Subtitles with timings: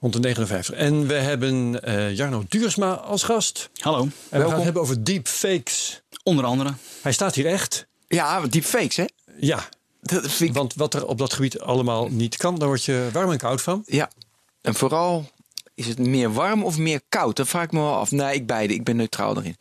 [0.00, 0.74] 159.
[0.74, 3.70] En we hebben uh, Jarno Duursma als gast.
[3.80, 4.00] Hallo.
[4.00, 4.10] En
[4.40, 6.02] we gaan het hebben over deepfakes.
[6.22, 6.72] Onder andere.
[7.02, 7.86] Hij staat hier echt.
[8.08, 9.04] Ja, deepfakes, hè?
[9.38, 9.68] Ja.
[10.38, 10.52] Ik...
[10.52, 13.62] Want wat er op dat gebied allemaal niet kan, daar word je warm en koud
[13.62, 13.82] van.
[13.86, 14.10] Ja.
[14.60, 15.30] En vooral
[15.80, 17.36] is het meer warm of meer koud?
[17.36, 18.10] Dat vraag ik me wel af.
[18.10, 18.74] Nee, ik beide.
[18.74, 19.56] Ik ben neutraal erin.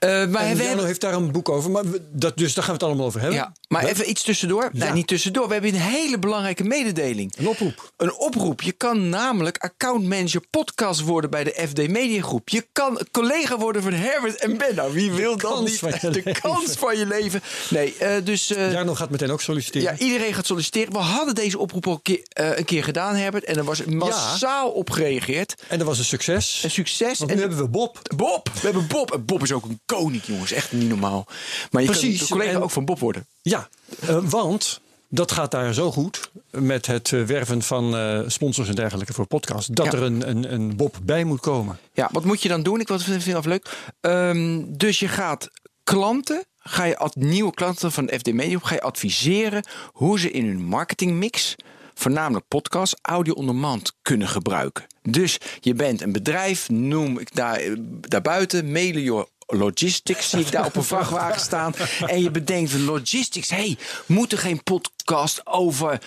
[0.00, 0.86] Uh, maar en hebben...
[0.86, 1.70] heeft daar een boek over.
[1.70, 3.38] Maar dat, dus daar gaan we het allemaal over hebben.
[3.38, 4.70] Ja, maar even iets tussendoor.
[4.72, 4.84] Ja.
[4.84, 5.46] Nee, niet tussendoor.
[5.46, 7.32] We hebben een hele belangrijke mededeling.
[7.36, 7.92] Een oproep.
[7.96, 8.62] Een oproep.
[8.62, 12.48] Je kan namelijk accountmanager podcast worden bij de FD Media Groep.
[12.48, 14.74] Je kan collega worden van Herbert en Ben.
[14.74, 15.80] Nou, wie wil dat niet?
[16.00, 16.40] De leven.
[16.40, 17.42] kans van je leven.
[17.70, 18.50] Nee, uh, dus...
[18.50, 19.96] Uh, Jarno gaat meteen ook solliciteren.
[19.98, 20.92] Ja, iedereen gaat solliciteren.
[20.92, 23.44] We hadden deze oproep al een keer, een keer gedaan, Herbert.
[23.44, 25.53] En er was massaal op gereageerd.
[25.68, 26.60] En dat was een succes.
[26.64, 27.18] Een succes.
[27.18, 27.98] Want nu en hebben we Bob.
[28.16, 28.50] Bob.
[28.52, 29.12] We hebben Bob.
[29.12, 30.52] En Bob is ook een koning, jongens.
[30.52, 31.26] Echt niet normaal.
[31.70, 32.18] Maar je Precies.
[32.20, 33.26] de collega en, ook van Bob worden.
[33.42, 33.68] Ja,
[34.08, 39.12] uh, want dat gaat daar zo goed met het werven van uh, sponsors en dergelijke
[39.12, 39.68] voor podcasts.
[39.72, 39.92] Dat Ja.
[39.92, 41.78] er een, een, een Bob bij moet komen.
[41.92, 42.80] Ja, wat moet je dan doen?
[42.80, 43.76] Ik vind het leuk.
[44.00, 45.50] Um, dus je gaat
[45.84, 50.30] klanten, ga je ad, nieuwe klanten van de FD Media, ga je adviseren hoe ze
[50.30, 51.54] in hun marketingmix
[51.94, 54.86] voornamelijk podcast, audio on demand kunnen gebruiken.
[55.02, 57.60] Dus je bent een bedrijf, noem ik daar,
[58.00, 61.74] daarbuiten, Melior Logistics zie ik daar op een vrachtwagen staan.
[62.06, 63.76] En je bedenkt van logistics, hey,
[64.06, 66.00] moet er geen podcast over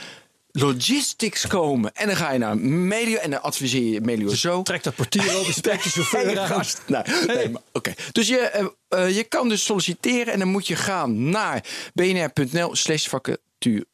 [0.51, 1.95] logistics komen?
[1.95, 4.61] En dan ga je naar Melio en dan adviseer je Melio zo.
[4.61, 6.81] Trek dat portier over, spreek de chauffeur gast.
[6.87, 7.93] Nee, nee, maar oké.
[8.11, 12.75] Dus je, eh, eh, je kan dus solliciteren en dan moet je gaan naar bnr.nl
[12.75, 13.85] slash vacature.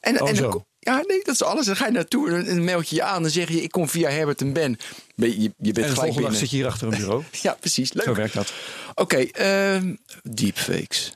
[0.00, 1.66] En, Oh, en dan, ja, nee, dat is alles.
[1.66, 3.22] Dan ga je naartoe en dan meld je je aan.
[3.22, 4.78] Dan zeg je, ik kom via Herbert en Ben.
[5.14, 7.22] Je, je bent En de volgende dag zit je hier achter een bureau.
[7.42, 7.92] Ja, precies.
[7.92, 8.04] Leuk.
[8.04, 8.52] Zo werkt dat.
[8.94, 11.12] Oké, ehm, deepfakes.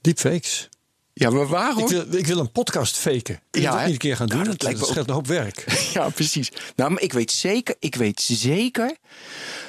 [0.00, 0.68] Deepfakes.
[1.12, 1.82] Ja, maar waarom?
[1.82, 3.40] Ik wil, ik wil een podcast faken.
[3.50, 4.38] Je Ja, dat een keer gaan doen?
[4.38, 5.64] dat dat lijkt me dat scheelt een hoop werk.
[5.94, 6.52] Ja, precies.
[6.76, 8.96] Nou, maar ik weet zeker, ik weet zeker.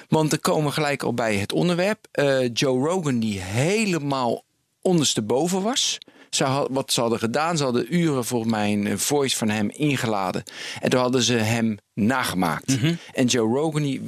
[0.10, 2.08] Want er komen we gelijk al bij het onderwerp.
[2.12, 4.44] Eh, Joe Rogan, die helemaal
[4.82, 5.98] ondersteboven was.
[6.30, 9.70] Ze had, wat ze hadden gedaan, ze hadden uren volgens mij een voice van hem
[9.70, 10.44] ingeladen.
[10.80, 12.78] En toen hadden ze hem nagemaakt.
[13.14, 14.02] En Joe Rogan, die,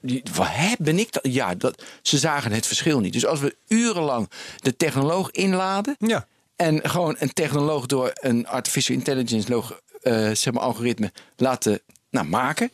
[0.00, 1.32] die wat hè, ben ik dat?
[1.32, 3.12] Ja, dat, ze zagen het verschil niet.
[3.12, 5.96] Dus als we urenlang de technoloog inladen.
[5.98, 6.26] Ja.
[6.56, 11.80] En gewoon een technoloog door een artificial intelligence log, eh, zeg maar algoritme laten
[12.10, 12.70] nou, maken.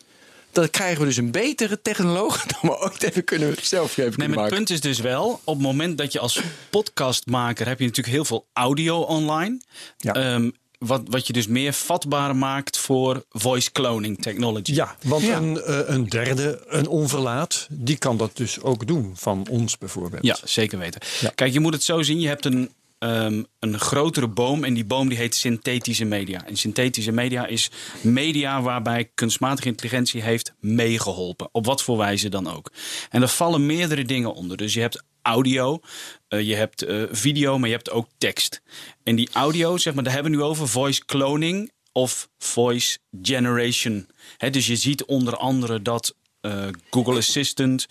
[0.60, 4.12] Dan krijgen we dus een betere technoloog dan we ooit even kunnen zelf even Nee,
[4.12, 7.78] kunnen maar het punt is dus wel, op het moment dat je als podcastmaker heb
[7.78, 9.60] je natuurlijk heel veel audio online.
[9.96, 10.12] Ja.
[10.12, 14.72] Ehm, wat, wat je dus meer vatbaar maakt voor voice cloning technology.
[14.72, 15.36] Ja, want Ja.
[15.36, 19.12] Een, eh, een derde, een onverlaat, die kan dat dus ook doen.
[19.14, 20.24] Van ons bijvoorbeeld.
[20.24, 21.00] Ja, zeker weten.
[21.20, 21.30] Ja.
[21.34, 22.20] Kijk, je moet het zo zien.
[22.20, 26.46] Je hebt een, ehm, een grotere boom en die boom die heet synthetische media.
[26.46, 27.70] En synthetische media is
[28.00, 31.48] media waarbij kunstmatige intelligentie heeft meegeholpen.
[31.52, 32.72] Op wat voor wijze dan ook.
[33.10, 34.56] En er vallen meerdere dingen onder.
[34.56, 35.80] Dus je hebt audio,
[36.28, 38.62] eh, je hebt eh, video, maar je hebt ook tekst.
[39.02, 44.08] En die audio, zeg maar, daar hebben we nu over voice cloning of voice generation.
[44.50, 47.86] Dus je ziet onder andere dat eh, Google Assistant,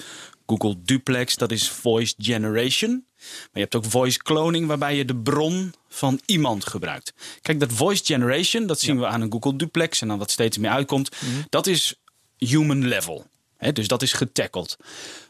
[0.46, 3.06] Google Duplex, dat is voice generation.
[3.30, 7.14] Maar je hebt ook voice cloning, waarbij je de bron van iemand gebruikt.
[7.42, 10.58] Kijk, dat voice generation, dat zien we aan een Google Duplex en aan wat steeds
[10.58, 11.10] meer uitkomt.
[11.50, 11.96] Dat is
[12.38, 13.26] human level.
[13.74, 14.78] Dus dat is getackled.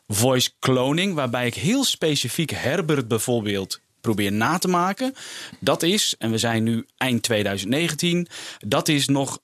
[0.08, 5.14] Voice cloning, waarbij ik heel specifiek Herbert bijvoorbeeld probeer na te maken.
[5.60, 8.28] Dat is, en we zijn nu eind 2019,
[8.60, 9.40] dat is nog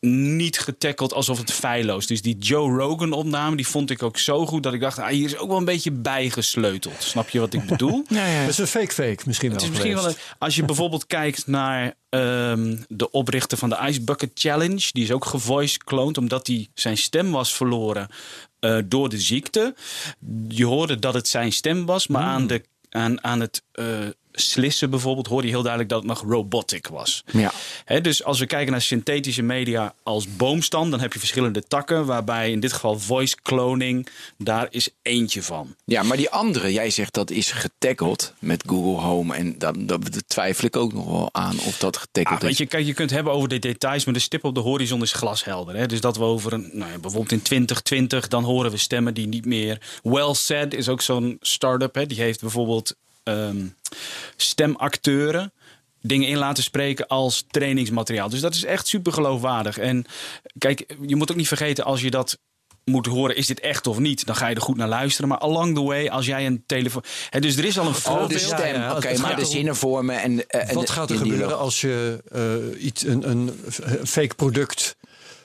[0.00, 2.06] niet getackeld alsof het feilloos.
[2.06, 5.08] Dus die Joe Rogan opname, die vond ik ook zo goed dat ik dacht, ah,
[5.08, 7.02] hier is ook wel een beetje bijgesleuteld.
[7.02, 8.04] Snap je wat ik bedoel?
[8.08, 8.40] Ja, ja.
[8.40, 11.06] Dat is een fake fake misschien Het wel is misschien wel een- als je bijvoorbeeld
[11.18, 16.18] kijkt naar ehm, de oprichter van de Ice Bucket Challenge, die is ook gevoice cloned
[16.18, 18.08] omdat hij zijn stem was verloren
[18.60, 19.74] eh, door de ziekte.
[20.48, 23.86] Je hoorde dat het zijn stem was, maar aan, de, aan, aan het eh,
[24.40, 27.24] slissen bijvoorbeeld, hoorde je heel duidelijk dat het nog robotic was.
[27.32, 27.52] Ja.
[28.00, 32.50] Dus als we kijken naar synthetische media als boomstam, dan heb je verschillende takken, waarbij
[32.50, 34.08] in dit geval voice cloning
[34.38, 35.74] daar is eentje van.
[35.84, 39.34] Ja, maar die andere, jij zegt dat is getackeld met Google Home.
[39.34, 42.58] En dan, dan twijfel ik ook nog wel aan of dat getackeld Ah, weet is.
[42.58, 45.12] je, kijk, je kunt hebben over de details, maar de stip op de horizon is
[45.12, 45.76] glashelder.
[45.76, 45.86] Hè?
[45.86, 49.26] Dus dat we over een, nou ja, bijvoorbeeld in 2020, dan horen we stemmen die
[49.28, 49.80] niet meer.
[50.02, 52.06] Well Said is ook zo'n start-up, hè?
[52.06, 52.94] die heeft bijvoorbeeld
[53.28, 53.66] ehm,
[54.36, 55.52] stemacteuren
[56.02, 58.28] dingen in laten spreken als trainingsmateriaal.
[58.28, 59.78] Dus dat is echt super geloofwaardig.
[59.78, 60.04] En
[60.58, 62.38] kijk, je moet ook niet vergeten als je dat
[62.84, 64.26] moet horen, is dit echt of niet?
[64.26, 65.28] Dan ga je er goed naar luisteren.
[65.28, 67.04] Maar along the way, als jij een telefoon...
[67.30, 68.30] Hè, dus er is al een Oh, voorbeeld.
[68.30, 68.74] de stem.
[68.74, 72.22] ja, Oké, maar de zinnen vormen en, eh, en Wat gaat er gebeuren als je
[72.32, 73.50] eh, iets, een, een
[74.06, 74.96] fake product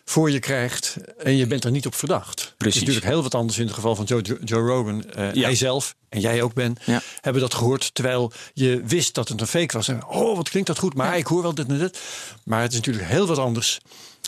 [0.06, 2.40] voor je krijgt en je bent er niet op verdacht?
[2.42, 2.76] Het Precies.
[2.82, 5.04] is natuurlijk heel wat anders in het geval van Joe, Joe Rogan.
[5.16, 5.32] Ja.
[5.44, 7.02] Hij zelf en jij ook ben, Ja.
[7.22, 9.88] hebben dat gehoord terwijl je wist dat het een fake was.
[9.88, 12.00] En, oh, wat klinkt dat goed, maar ik hoor wel dit en dit.
[12.44, 13.80] Maar het is natuurlijk heel wat anders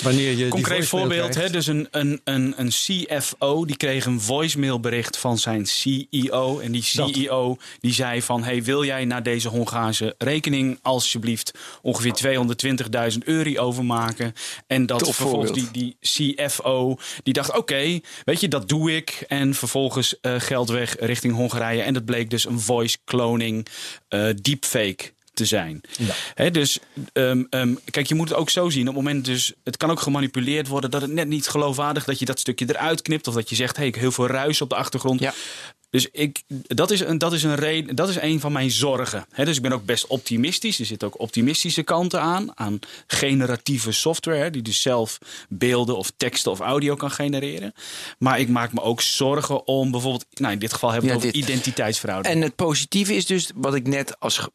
[0.03, 4.21] wanneer je die Concreet voorbeeld, hè, dus een, een, een, een CFO die kreeg een
[4.21, 6.59] voicemailbericht van zijn CEO.
[6.59, 7.13] En die Dat.
[7.13, 11.51] CEO die zei van, hey, wil jij naar deze Hongaarse rekening alsjeblieft
[11.81, 12.38] ongeveer
[13.12, 14.33] 220.000 euro overmaken?
[14.68, 15.98] En dat vervolgens die, voorbeeld.
[16.01, 19.24] die CFO die dacht, oké, weet je, dat doe ik.
[19.27, 21.81] En vervolgens eh, geld weg richting Hongarije.
[21.81, 23.68] En dat bleek dus een voice cloning
[24.07, 25.81] eh, deepfake te zijn.
[26.33, 26.79] Hè, dus
[27.13, 28.87] ehm, ehm, kijk, je moet het ook zo zien.
[28.87, 32.19] Op het moment dus, het kan ook gemanipuleerd worden dat het net niet geloofwaardig dat
[32.19, 34.69] je dat stukje eruit knipt of dat je zegt, hey, ik heel veel ruis op
[34.69, 35.19] de achtergrond.
[35.19, 35.33] Ja.
[35.95, 39.25] Dus ik, dat, is een, dat, is een reden, dat is een van mijn zorgen.
[39.36, 40.80] Dus ik ben ook best optimistisch.
[40.80, 42.57] Er zitten ook optimistische kanten aan.
[42.57, 45.18] Aan generatieve software, die dus zelf
[45.50, 47.74] beelden of teksten of audio kan genereren.
[48.19, 51.21] Maar ik maak me ook zorgen om bijvoorbeeld, nou in dit geval hebben we Ja,
[51.21, 51.44] over dit.
[51.44, 52.30] identiteitsfraude.
[52.30, 54.48] En het positieve is dus, wat ik net als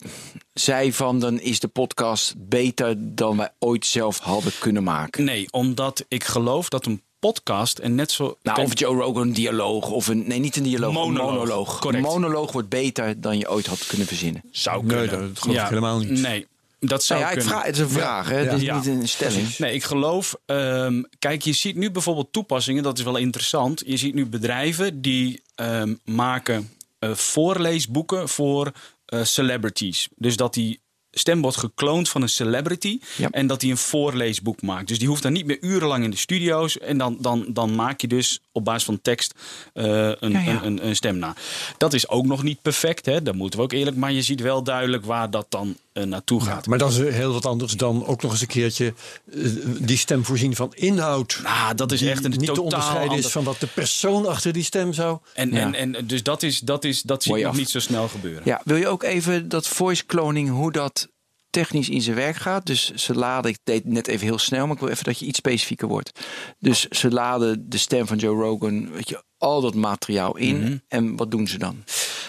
[0.53, 5.25] zei van, dan is de podcast beter dan wij ooit zelf hadden kunnen maken.
[5.25, 8.37] Nee, omdat ik geloof dat een podcast en net zo.
[8.43, 11.29] Nou, of Joe Rogan een dialoog of een, nee, niet een dialoog, Monoloog.
[11.29, 11.79] een monoloog.
[11.79, 12.05] Correct.
[12.05, 14.43] Een monoloog wordt beter dan je ooit had kunnen verzinnen.
[14.51, 15.29] zou Nee, kunnen.
[15.35, 16.11] dat geloof ik helemaal niet.
[16.21, 16.47] Nee,
[16.81, 18.37] dat zou Nou ja, ik vraag, het is een vraag, hè?
[18.37, 18.77] Het is Ja.
[18.77, 19.59] niet een stelling.
[19.59, 20.35] Nee, ik geloof.
[20.47, 23.83] ehm, kijk, je ziet nu bijvoorbeeld toepassingen, dat is wel interessant.
[23.87, 28.73] Je ziet nu bedrijven die ehm, maken eh, voorleesboeken voor
[29.07, 30.09] eh, celebrities.
[30.17, 33.29] Dus dat die stem wordt gekloond van een celebrity Ja.
[33.31, 34.89] en dat hij een voorleesboek maakt.
[34.89, 38.01] Dus die hoeft dan niet meer urenlang in de studio's en dan, dan, dan maak
[38.01, 39.35] je dus op basis van tekst
[39.73, 39.85] eh,
[40.21, 40.63] een, Ja, ja.
[40.63, 41.35] Een, een, stem na.
[41.79, 43.23] Dat is ook nog niet perfect, hè?
[43.23, 46.41] dat moeten we ook eerlijk, maar je ziet wel duidelijk waar dat dan eh, naartoe
[46.41, 46.67] gaat.
[46.67, 48.95] Maar dat is heel wat anders dan ook nog eens een keertje
[49.33, 51.41] eh, die stem voorzien van inhoud.
[51.43, 54.93] Nou, dat is echt een niet te is van wat de persoon achter die stem
[54.93, 55.19] zou.
[55.35, 58.09] En, en, en dus dat, is, dat, is, dat zie ik nog niet zo snel
[58.09, 58.43] gebeuren.
[58.45, 61.09] Ja, wil je ook even dat voice cloning, hoe dat
[61.51, 62.67] technisch in zijn werk gaat?
[62.67, 65.27] Dus ze laden, ik deed net even heel snel, maar ik wil even dat je
[65.27, 66.21] iets specifieker wordt.
[66.59, 70.61] Dus ze laden de stem van Joe Rogan, weet je, al dat materiaal in.
[70.61, 70.77] Mhm.
[70.89, 71.85] En wat doen ze dan?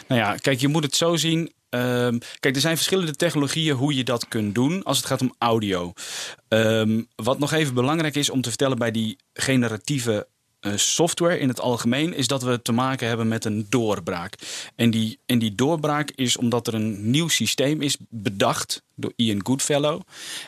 [0.08, 1.52] Nou ja, kijk, je moet het zo zien.
[1.70, 5.36] Ehm, kijk, er zijn verschillende technologieën hoe je dat kunt doen als het gaat om
[5.38, 5.94] audio.
[6.48, 10.28] Ehm, wat nog even belangrijk is om te vertellen bij die generatieve
[10.76, 14.34] software in het algemeen, is dat we te maken hebben met een doorbraak.
[14.76, 19.46] En die, en die doorbraak is omdat er een nieuw systeem is bedacht door Ian
[19.46, 20.02] Goodfellow.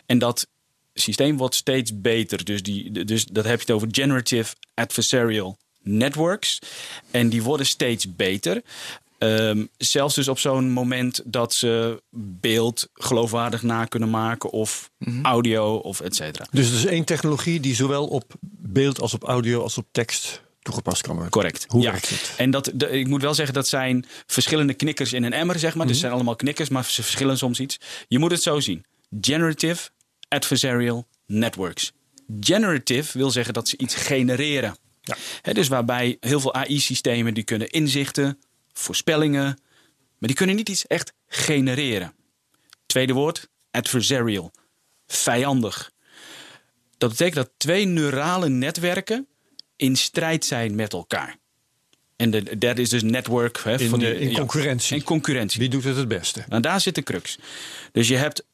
[0.06, 0.48] En dat
[0.94, 2.44] systeem wordt steeds beter.
[2.44, 6.60] Dus, die, dus dat heb je het over generative adversarial networks.
[7.12, 8.62] En die worden steeds beter.
[9.24, 12.02] Ehm, zelfs dus op zo'n moment dat ze
[12.40, 14.90] beeld geloofwaardig na kunnen maken of
[15.22, 16.46] audio of et cetera.
[16.52, 20.42] Dus het is één technologie die zowel op beeld als op audio als op tekst
[20.62, 21.32] toegepast kan worden.
[21.32, 21.66] Correct.
[21.68, 21.92] Hoe ja.
[21.92, 22.34] werkt het?
[22.38, 25.76] En dat, de- ik moet wel zeggen, dat zijn verschillende knikkers in een emmer, zeg
[25.76, 25.86] maar.
[25.86, 27.80] Dus het zijn allemaal knikkers, maar ze verschillen soms iets.
[28.08, 28.86] Je moet het zo zien.
[29.22, 29.90] Generative
[30.28, 31.92] Adversarial Networks.
[32.40, 34.76] Generative wil zeggen dat ze iets genereren.
[35.02, 35.16] Ja.
[35.42, 38.38] Hè, dus waarbij heel veel AI-systemen die kunnen inzichten,
[38.74, 39.46] voorspellingen,
[40.18, 42.14] maar die kunnen niet iets echt genereren.
[42.86, 44.52] Tweede woord, adversarial.
[45.08, 45.92] Vijandig.
[46.98, 49.28] Dat betekent dat twee neurale netwerken
[49.76, 51.38] in strijd zijn met elkaar.
[52.16, 53.58] En de derde is dus network.
[53.64, 54.96] Hè, In, van die- in ja, concurrentie.
[54.98, 55.60] in concurrentie.
[55.60, 56.44] Wie doet het het beste?
[56.50, 57.38] Nou, daar zit de crux.
[57.92, 58.46] Dus je hebt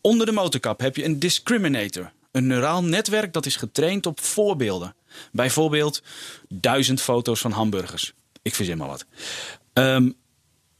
[0.00, 2.12] onder de motorkap heb je een discriminator.
[2.32, 4.94] Een neuraal netwerk dat is getraind op voorbeelden.
[5.32, 6.02] Bijvoorbeeld
[6.48, 8.12] duizend foto's van hamburgers.
[8.44, 9.06] Ik verzin maar wat.
[9.72, 10.10] Ehm,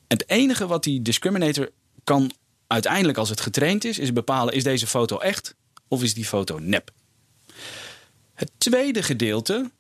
[0.09, 1.71] het enige wat die discriminator
[2.05, 2.33] kan
[2.67, 5.55] uiteindelijk als het getraind is, is bepalen is deze foto echt
[5.89, 6.91] of is die foto nep.
[8.35, 9.71] Het tweede gedeelte,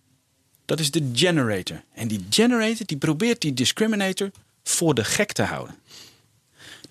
[0.64, 1.82] dat is de generator.
[1.94, 4.30] En die generator die probeert die discriminator
[4.62, 5.74] voor de gek te houden.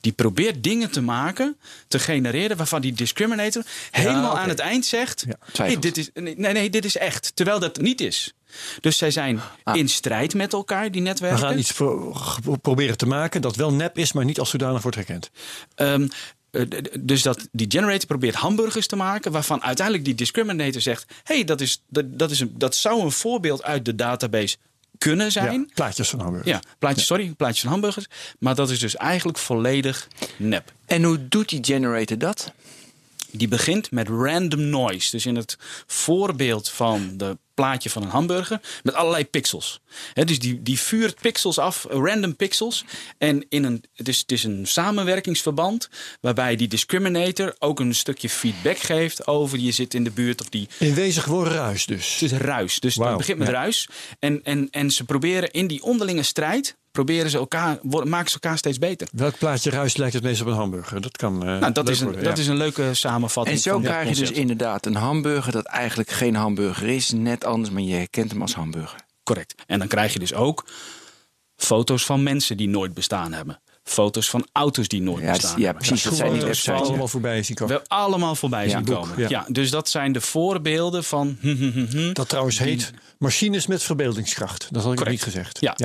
[0.01, 1.57] Die probeert dingen te maken,
[1.87, 5.81] te genereren, waarvan die discriminator helemaal aan het eind zegt: Ja, hey, twijfelt.
[5.81, 7.31] dit is, nee, nee, dit is echt.
[7.35, 8.33] Terwijl dat niet is.
[8.81, 9.39] Dus zij zijn
[9.73, 11.39] in strijd met elkaar, die We netwerken.
[11.39, 12.15] gaan iets pro-
[12.61, 15.29] proberen te maken dat wel nep is, maar niet als zodanig wordt herkend.
[15.75, 16.07] Ehm,
[16.51, 16.61] eh,
[16.99, 21.61] dus dat die generator probeert hamburgers te maken, waarvan uiteindelijk die discriminator zegt: hey, dat,
[21.61, 24.57] is, dat, dat, is een, dat zou een voorbeeld uit de database
[24.97, 25.59] kunnen zijn.
[25.59, 26.51] Ja, plaatjes van hamburgers.
[26.51, 28.05] Ja, plaatjes, sorry, plaatjes van hamburgers.
[28.39, 30.07] Maar dat is dus eigenlijk volledig
[30.37, 30.73] nep.
[30.85, 32.51] En hoe doet die generator dat?
[33.31, 35.11] Die begint met random noise.
[35.11, 35.57] Dus in het
[35.87, 39.79] voorbeeld van de plaatje van een hamburger met allerlei pixels.
[40.13, 42.85] Hè, dus die, die vuurt pixels af, random pixels.
[43.17, 45.89] En in een, het, is, het is een samenwerkingsverband
[46.21, 50.49] waarbij die discriminator ook een stukje feedback geeft over je zit in de buurt of
[50.49, 52.13] die In wezen gewoon ruis dus.
[52.19, 52.79] het is ruis.
[52.79, 53.53] Dus Wauw, het begint met ja.
[53.53, 53.89] ruis.
[54.19, 58.37] En, en, en ze proberen in die onderlinge strijd, proberen ze elkaar, worden- maken ze
[58.41, 59.07] elkaar steeds beter.
[59.13, 61.01] Welk plaatje ruis lijkt het meest op een hamburger?
[61.01, 61.45] Dat kan.
[61.45, 62.41] eh, Nou, dat, is een, worden, dat ja.
[62.43, 63.55] is een leuke samenvatting.
[63.55, 67.11] En zo krijg je dus inderdaad een hamburger dat eigenlijk geen hamburger is.
[67.11, 68.99] Net anders, maar je herkent hem als hamburger.
[69.23, 69.55] Correct.
[69.67, 70.65] En dan krijg je dus ook
[71.55, 73.61] foto's van mensen die nooit bestaan hebben.
[73.83, 75.83] Foto's van auto's die nooit Ja, bestaan ja, hebben.
[75.83, 76.03] precies.
[76.03, 76.87] Dat zijn die Foto's websites.
[76.89, 77.75] allemaal voorbij zien komen.
[77.75, 79.19] We allemaal voorbij Ja, zien boek, komen.
[79.19, 79.29] ja.
[79.29, 79.45] Ja.
[79.47, 81.37] dus dat zijn de voorbeelden van.
[82.13, 84.67] Dat trouwens heet machines met verbeeldingskracht.
[84.71, 85.59] Dat had ik niet gezegd.
[85.59, 85.75] Ja.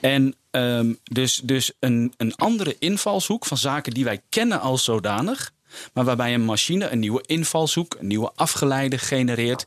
[0.00, 5.52] En ehm, dus, dus een, een andere invalshoek van zaken die wij kennen als zodanig.
[5.92, 9.64] Maar waarbij een machine een nieuwe invalshoek, een nieuwe afgeleide genereert.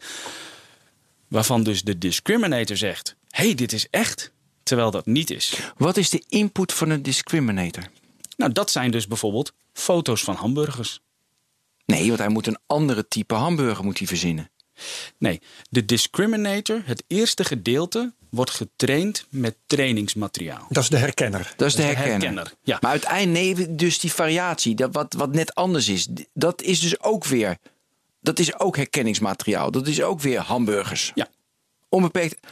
[1.31, 4.31] Waarvan dus de discriminator zegt: hey, dit is echt.
[4.63, 5.59] Terwijl dat niet is.
[5.77, 7.83] Wat is de input van een discriminator?
[8.37, 10.99] Nou, dat zijn dus bijvoorbeeld foto's van hamburgers.
[11.85, 14.49] Nee, want hij moet een andere type hamburger moet hij verzinnen.
[15.17, 20.65] Nee, de discriminator, het eerste gedeelte, wordt getraind met trainingsmateriaal.
[20.69, 21.53] Dat is de herkenner.
[21.57, 22.11] Dat is de de herkenner.
[22.11, 22.77] herkenner, ja.
[22.81, 27.01] Maar uiteindelijk, nee, dus die variatie, dat wat, wat net anders is, dat is dus
[27.01, 27.57] ook weer,
[28.21, 29.71] dat is ook herkenningsmateriaal.
[29.71, 31.11] Dat is ook weer hamburgers.
[31.15, 31.27] Ja.
[31.89, 32.47] Onbeperkt.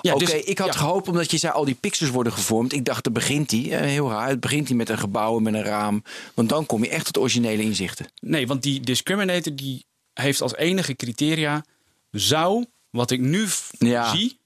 [0.00, 0.80] Ja, Oké, dus- ik had ja.
[0.80, 2.72] gehoopt omdat je zei al die pixels worden gevormd.
[2.72, 5.54] Ik dacht, dan begint hij, heel raar, het begint hij met een gebouw en met
[5.54, 6.02] een raam.
[6.34, 8.06] Want dan kom je echt tot originele inzichten.
[8.20, 11.64] Nee, want die discriminator die heeft als enige criteria...
[12.10, 13.46] zou, wat ik nu
[13.78, 14.10] Ja.
[14.14, 14.38] zie...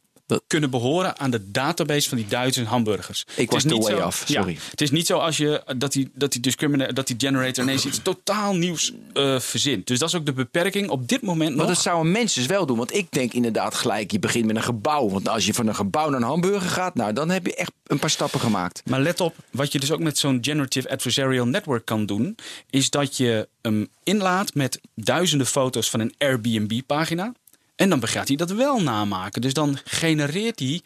[0.47, 3.25] Kunnen behoren aan de database van die Duitse hamburgers.
[3.35, 4.59] Het was niet way zo- ja, sorry.
[4.71, 7.87] het is niet zo als je, dat, die, dat, die discriminator, dat die generator ineens
[7.87, 9.87] iets totaal nieuws eh, verzint.
[9.87, 11.75] Dus dat is ook de beperking op dit moment Maar nog.
[11.75, 12.77] dat zou een mens dus wel doen.
[12.77, 15.09] Want ik denk inderdaad gelijk, je begint met een gebouw.
[15.09, 17.73] Want als je van een gebouw naar een hamburger gaat, nou dan heb je echt
[17.87, 18.83] een paar stappen gemaakt.
[18.85, 22.37] Maar let op, wat je dus ook met zo'n generative adversarial network kan doen,
[22.71, 27.33] is dat je hem inlaat met duizenden foto's van een Airbnb-pagina.
[27.79, 29.41] En dan gaat hij dat wel namaken.
[29.41, 30.83] Dus dan genereert hij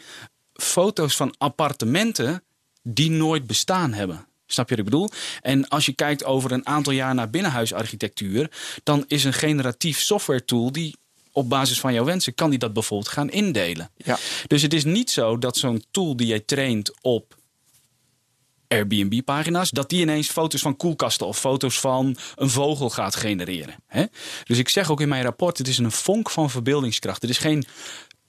[0.52, 2.42] foto's van appartementen
[2.82, 4.26] die nooit bestaan hebben.
[4.46, 5.11] Snap je wat ik bedoel?
[5.40, 8.50] En als je kijkt over een aantal jaar naar binnenhuisarchitectuur,
[8.82, 10.96] dan is een generatief software tool die
[11.32, 13.90] op basis van jouw wensen kan die dat bijvoorbeeld gaan indelen.
[13.96, 14.18] Ja.
[14.46, 17.37] Dus het is niet zo dat zo'n tool die jij traint op
[18.73, 23.75] Airbnb-pagina's, dat die ineens foto's van koelkasten of foto's van een vogel gaat genereren.
[23.87, 24.05] Hè?
[24.45, 27.23] Dus ik zeg ook in mijn rapport: het is een vonk van verbeeldingskracht.
[27.23, 27.64] Het is geen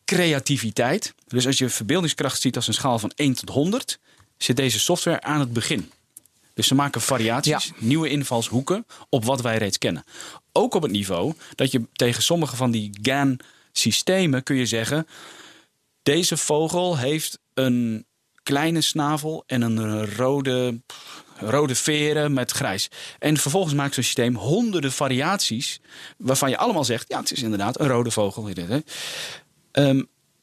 [0.06, 1.14] creativiteit.
[1.28, 4.00] Dus als je verbeeldingskracht ziet als een schaal van 1 tot 100,
[4.38, 5.92] zit deze software aan het begin.
[6.54, 7.74] Dus ze maken variaties, Ja.
[7.78, 10.04] nieuwe invalshoeken op wat wij reeds kennen.
[10.52, 15.08] Ook op het niveau dat je tegen sommige van die GAN-systemen kun je zeggen:
[16.04, 18.06] deze vogel heeft een
[18.44, 20.80] kleine snavel en een rode,
[21.38, 22.90] rode veren met grijs.
[23.20, 25.80] En vervolgens maakt zo'n systeem honderden variaties
[26.18, 28.50] waarvan je allemaal zegt: ja, het is inderdaad een rode vogel.
[29.72, 30.02] Ehm,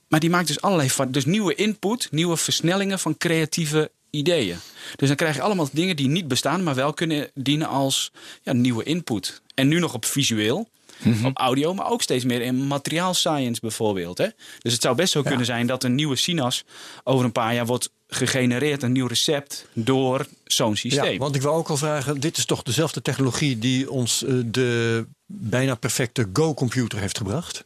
[0.08, 4.58] maar die maakt dus allerlei dus nieuwe input, nieuwe versnellingen van creatieve ideeën.
[4.96, 8.52] Dus dan krijg je allemaal dingen die niet bestaan, maar wel kunnen dienen als ja,
[8.52, 9.42] nieuwe input.
[9.54, 10.68] En nu nog op visueel,
[11.24, 14.18] op audio, maar ook steeds meer in materiaal science bijvoorbeeld.
[14.18, 14.26] Hè?
[14.58, 16.64] Dus het zou best zo kunnen zijn dat een nieuwe Sinas
[17.04, 21.12] over een paar jaar wordt gegenereerd, een nieuw recept door zo'n systeem.
[21.12, 24.34] Ja, want ik wil ook al vragen, dit is toch dezelfde technologie die ons eh,
[24.44, 27.64] de bijna perfecte Go-computer heeft gebracht?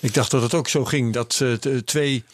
[0.00, 2.24] Ik dacht dat het ook zo ging dat eh, twee,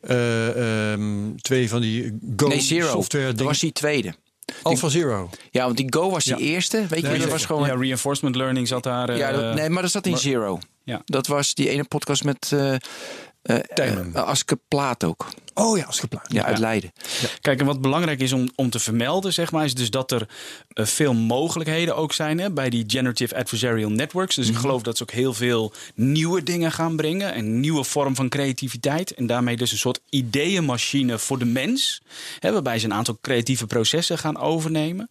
[0.00, 2.86] eh, ehm, twee van die nee, Zero.
[2.86, 3.52] Go-software Dat dingen.
[3.52, 4.14] was die tweede.
[4.62, 5.30] Alpha Zero.
[5.50, 6.40] Ja, want die Go was die Ja.
[6.42, 6.86] eerste.
[6.88, 7.66] Weet je, Nee, dat was gewoon...
[7.66, 9.08] ja, reinforcement learning zat daar.
[9.08, 10.58] eh, Ja, dat- nee, maar dat zat in maar- Zero.
[10.84, 11.02] Ja.
[11.04, 14.10] Dat was die ene podcast met eh eh Tijmen.
[14.14, 15.26] eh, Aske Plaat ook.
[15.54, 16.32] Oh ja, als gepland.
[16.32, 16.92] Ja, uit Leiden.
[17.40, 20.28] Kijk, en wat belangrijk is om, om te vermelden, zeg maar, is dus dat er
[20.68, 24.34] eh, veel mogelijkheden ook zijn hè, bij die generative adversarial networks.
[24.34, 27.38] Dus ik geloof dat ze ook heel veel nieuwe dingen gaan brengen.
[27.38, 29.14] Een nieuwe vorm van creativiteit.
[29.14, 32.02] En daarmee dus een soort ideeënmachine voor de mens.
[32.38, 35.08] Hè, waarbij ze een aantal creatieve processen gaan overnemen.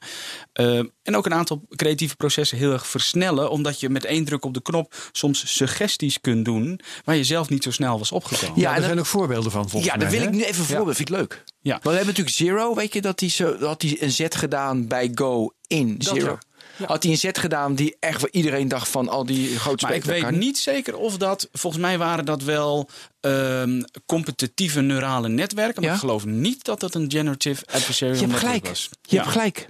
[0.53, 3.49] Eh, en ook een aantal creatieve processen heel erg versnellen.
[3.51, 6.79] Omdat je met één druk op de knop soms suggesties kunt doen.
[7.03, 8.59] waar je zelf niet zo snel was opgekomen.
[8.59, 10.05] Ja, Ja, en er zijn ook voorbeelden van volgens Ja, mij.
[10.09, 10.32] daar wil hè?
[10.33, 10.95] Ik nu even een voorbeeld.
[10.95, 11.43] Vind ik leuk.
[11.61, 11.71] Ja.
[11.71, 14.87] Maar we hebben natuurlijk Zero, weet je, dat hij zo, had hij een zet gedaan
[14.87, 16.37] bij Go in Zero.
[16.85, 19.95] Had hij een zet gedaan die echt voor iedereen dacht van al die grote Maar
[19.95, 21.49] ik weet niet zeker of dat.
[21.51, 25.75] Volgens mij waren dat wel ehm, competitieve neurale netwerken.
[25.81, 25.93] Maar Ja?
[25.95, 28.67] ik geloof niet dat dat een generative adversarial Je hebt gelijk.
[28.67, 28.89] was.
[29.01, 29.67] Je hebt gelijk.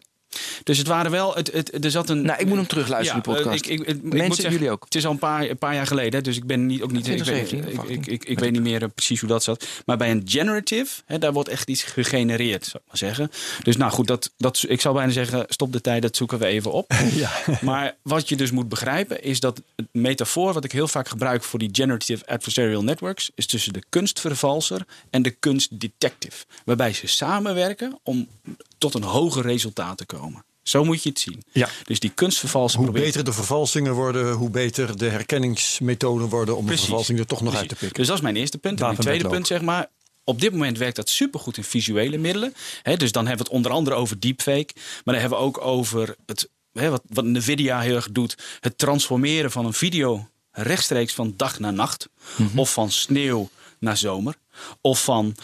[0.63, 1.33] Dus het waren wel.
[1.33, 2.21] Het, het, er zat een.
[2.21, 3.65] Nou, ik moet hem terugluisteren, die eh, podcast.
[3.65, 4.83] ik, ik, ik, Mensen, moet zeggen, jullie ook.
[4.83, 7.07] Het is al een paar, een paar jaar geleden, dus ik ben niet, ook niet.
[7.07, 9.43] Ik, weet, 2017 of ik, ik, ik, ik weet niet meer eh, precies hoe dat
[9.43, 9.65] zat.
[9.85, 13.31] Maar bij een generative, hè, daar wordt echt iets gegenereerd, zou ik maar zeggen.
[13.63, 16.45] Dus nou goed, dat, dat, ik zou bijna zeggen, stop de tijd, dat zoeken we
[16.45, 16.91] even op.
[17.13, 17.31] Ja.
[17.61, 21.43] Maar wat je dus moet begrijpen is dat het metafoor wat ik heel vaak gebruik
[21.43, 26.45] voor die generative adversarial networks is tussen de kunstvervalser en de kunstdetective.
[26.65, 28.27] Waarbij ze samenwerken om
[28.83, 30.45] tot een hoger resultaat te komen.
[30.63, 31.43] Zo moet je het zien.
[31.51, 31.69] Ja.
[31.83, 36.65] Dus die kunstvervalser Hoe probeert beter de vervalsingen worden, hoe beter de herkenningsmethoden worden om
[36.65, 36.81] Precies.
[36.81, 37.69] de vervalsing er toch nog Precies.
[37.69, 37.99] uit te pikken.
[37.99, 38.79] Dus dat is mijn eerste punt.
[38.79, 39.89] En mijn tweede punt, zeg maar.
[40.23, 42.53] Op dit moment werkt dat supergoed in visuele middelen.
[42.81, 44.71] Hè, dus dan hebben we het onder andere over deepfake.
[44.75, 48.37] Maar dan hebben we ook over het, hè, wat, wat Nvidia heel erg doet.
[48.59, 52.09] Het transformeren van een video rechtstreeks van dag naar nacht.
[52.35, 52.59] Mhm.
[52.59, 53.49] Of van sneeuw
[53.79, 54.35] naar zomer.
[54.81, 55.35] Of van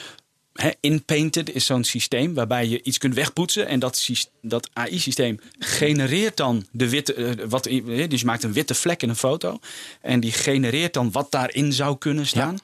[0.62, 3.68] Hè, Inpainted is zo'n systeem waarbij je iets kunt wegpoetsen.
[3.68, 4.08] En dat,
[4.42, 7.14] dat AI-systeem genereert dan de witte.
[7.14, 9.60] eh, wat, eh, dus je maakt een witte vlek in een foto.
[10.02, 12.58] En die genereert dan wat daarin zou kunnen staan.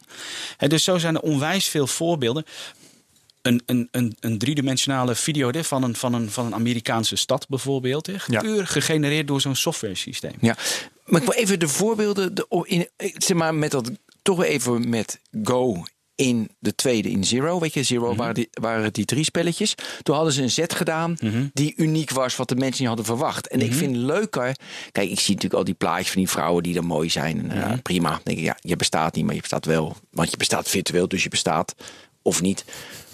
[0.67, 2.45] Dus zo zijn er onwijs veel voorbeelden.
[3.41, 8.09] Een, een, een, een driedimensionale video van, een, van, een, van een Amerikaanse stad bijvoorbeeld.
[8.27, 8.41] Ja.
[8.41, 10.33] Puur gegenereerd door zo'n software systeem.
[10.41, 10.57] Ja,
[11.05, 15.19] maar ik wil even de voorbeelden, de, in, zeg maar met dat, toch even met
[15.43, 15.83] Go
[16.15, 17.59] in de tweede in Zero.
[17.59, 19.75] Weet je, Zero waren, die, waren die drie spelletjes.
[20.01, 21.15] Toen hadden ze een zet gedaan
[21.53, 23.47] die uniek was, wat de mensen niet hadden verwacht.
[23.47, 24.55] En ik vind het leuker,
[24.91, 27.51] kijk, ik zie natuurlijk al die plaatjes van die vrouwen die dan mooi zijn.
[27.51, 28.09] En, ja, prima.
[28.09, 29.95] Dan denk ik, ja, je bestaat niet, maar je bestaat wel.
[30.11, 31.75] Want je bestaat virtueel, dus je bestaat
[32.21, 32.65] of niet.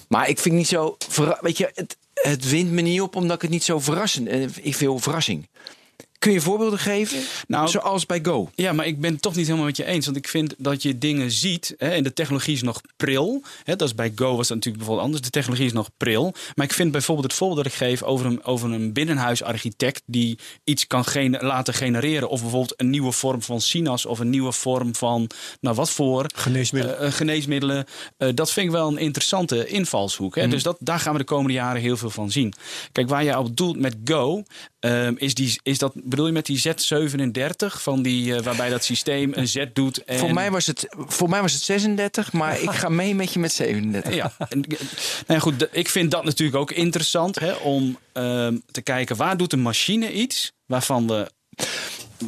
[0.07, 0.97] Maar ik vind niet zo,
[1.41, 4.27] weet je, het, het wint me niet op omdat ik het niet zo verrassend.
[4.27, 5.47] eh, Ik veel verrassing.
[6.21, 7.19] Kun je voorbeelden geven?
[7.47, 8.49] Nou, Zoals bij Go.
[8.55, 10.05] Ja, maar ik ben het toch niet helemaal met je eens.
[10.05, 11.73] Want ik vind dat je dingen ziet.
[11.77, 13.41] Hè, en de technologie is nog pril.
[13.63, 15.23] Hè, dat is bij Go was dat natuurlijk bijvoorbeeld anders.
[15.23, 16.33] De technologie is nog pril.
[16.55, 20.01] Maar ik vind bijvoorbeeld het voorbeeld dat ik geef over een, over een binnenhuisarchitect.
[20.05, 22.29] die iets kan gene- laten genereren.
[22.29, 24.05] Of bijvoorbeeld een nieuwe vorm van SINAS.
[24.05, 25.29] of een nieuwe vorm van.
[25.61, 26.25] nou wat voor.
[26.35, 26.99] Geneesmiddelen.
[26.99, 27.85] eh, eh, geneesmiddelen.
[28.17, 30.35] Eh, dat vind ik wel een interessante invalshoek.
[30.35, 30.47] Hè?
[30.47, 32.53] Dus dat, daar gaan we de komende jaren heel veel van zien.
[32.91, 34.43] Kijk, waar je op doelt met Go.
[34.79, 38.83] ehm, is, die, is dat, bedoel je met die Z37 van die, eh, waarbij dat
[38.83, 40.03] systeem een Z doet?
[40.03, 43.33] En, Voor, mij was het, voor mij was het 36, maar ik ga mee met
[43.33, 44.15] je met 37.
[44.15, 44.65] Ja, en,
[45.27, 49.53] nou goed, ik vind dat natuurlijk ook interessant hè, om ehm, te kijken waar doet
[49.53, 51.31] een machine iets waarvan we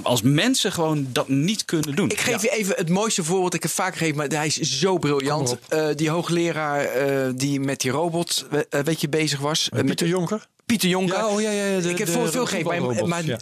[0.01, 2.09] als mensen gewoon dat niet kunnen doen.
[2.09, 3.51] Ik geef je even het mooiste voorbeeld.
[3.51, 5.57] dat Ik heb vaak gegeven, maar hij is zo briljant.
[5.69, 9.69] Eh, die hoogleraar eh, die met die robot, eh, weet je, bezig was.
[9.69, 10.47] Eh, met Pieter Jonker?
[10.65, 11.17] Pieter Jonker.
[11.17, 13.39] Ja, oh ja, ja, de- ik heb voor veel gegeven, maar, maar, ja.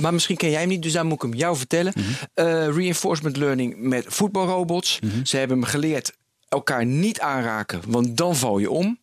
[0.00, 1.92] maar misschien ken jij hem niet, dus daar moet ik hem jou vertellen.
[1.96, 2.06] Mhm.
[2.34, 4.98] Eh, reinforcement learning met voetbalrobots.
[5.00, 5.24] Mhm.
[5.24, 6.12] Ze hebben hem geleerd
[6.48, 8.98] elkaar niet aanraken, want dan val je om.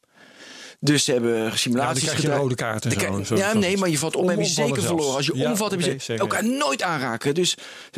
[0.80, 3.36] Dus ze hebben Ja, dan simulaties krijg je rode kaart en zo.
[3.36, 4.86] ja, nee, maar je valt om, Om- heb je zeker zelfs.
[4.88, 5.16] verloren.
[5.16, 6.20] Als je Ja, omvalt, ze zeker.
[6.20, 7.34] elkaar nooit aanraken.
[7.34, 7.58] Dus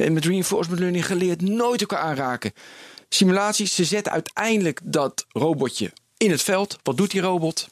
[0.10, 2.52] met reinforcement learning geleerd nooit elkaar aanraken.
[3.10, 6.78] Simulaties, ze zetten uiteindelijk dat robotje in het veld.
[6.84, 7.68] Wat doet die robot?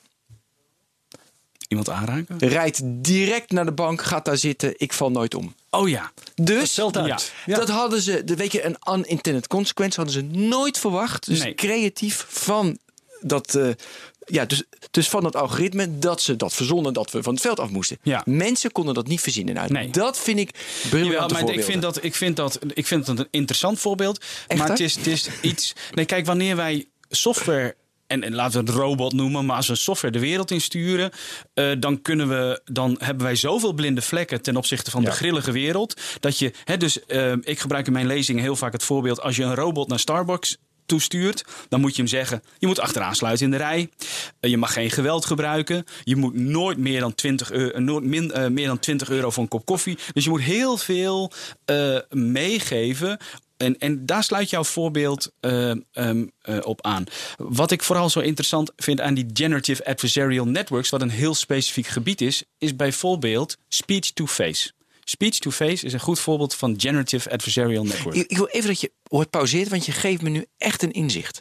[1.68, 2.38] Iemand aanraken?
[2.38, 4.74] Rijdt direct naar de bank, gaat daar zitten.
[4.78, 5.56] Ik val nooit om.
[5.70, 6.12] Oh ja.
[6.36, 7.32] Dus uit.
[7.46, 7.58] Ja.
[7.58, 11.26] dat hadden ze, de, weet je, een unintended consequence hadden ze nooit verwacht.
[11.26, 11.56] Dus Nee.
[11.56, 12.78] creatief van
[13.22, 13.70] dat, eh,
[14.28, 17.60] ja, dus, dus van het algoritme dat ze dat verzonnen dat we van het veld
[17.60, 17.98] af moesten.
[18.04, 18.22] Ja.
[18.26, 19.54] Mensen konden dat niet verzinnen.
[19.54, 19.90] Nou, Nee.
[19.90, 20.50] Dat vind ik
[20.90, 21.32] briljant.
[21.32, 24.26] ik vind, dat, ik, vind dat, ik vind dat een interessant voorbeeld.
[24.48, 25.76] Echt, maar het is, het is iets.
[25.94, 27.76] Nee, kijk, wanneer wij software.
[28.08, 31.12] En, en laten we het robot noemen, maar als we software de wereld insturen,
[31.54, 35.52] eh, dan kunnen we, dan hebben wij zoveel blinde vlekken ten opzichte van de grillige
[35.52, 36.02] wereld.
[36.20, 39.36] Dat je, hè, dus eh, ik gebruik in mijn lezingen heel vaak het voorbeeld: als
[39.36, 43.46] je een robot naar Starbucks toestuurt, dan moet je hem zeggen: je moet achteraan sluiten
[43.46, 43.90] in de rij.
[44.40, 45.86] Eh, je mag geen geweld gebruiken.
[46.04, 49.44] Je moet nooit meer dan 20 euro, nooit min, eh, meer dan 20 euro voor
[49.44, 49.98] een kop koffie.
[50.14, 51.32] Dus je moet heel veel
[51.66, 53.18] eh, meegeven
[53.58, 57.04] en, en daar sluit jouw voorbeeld eh, ehm, eh, op aan.
[57.38, 61.88] Wat ik vooral zo interessant vind aan die generative adversarial networks, wat een heel specifiek
[61.88, 63.58] gebied is, is bijvoorbeeld
[65.10, 65.76] speech-to-face.
[65.76, 68.16] Speech-to-face is een goed voorbeeld van generative adversarial network.
[68.16, 70.92] Ik, ik wil even dat je wordt pauzeert, want je geeft me nu echt een
[70.92, 71.40] inzicht.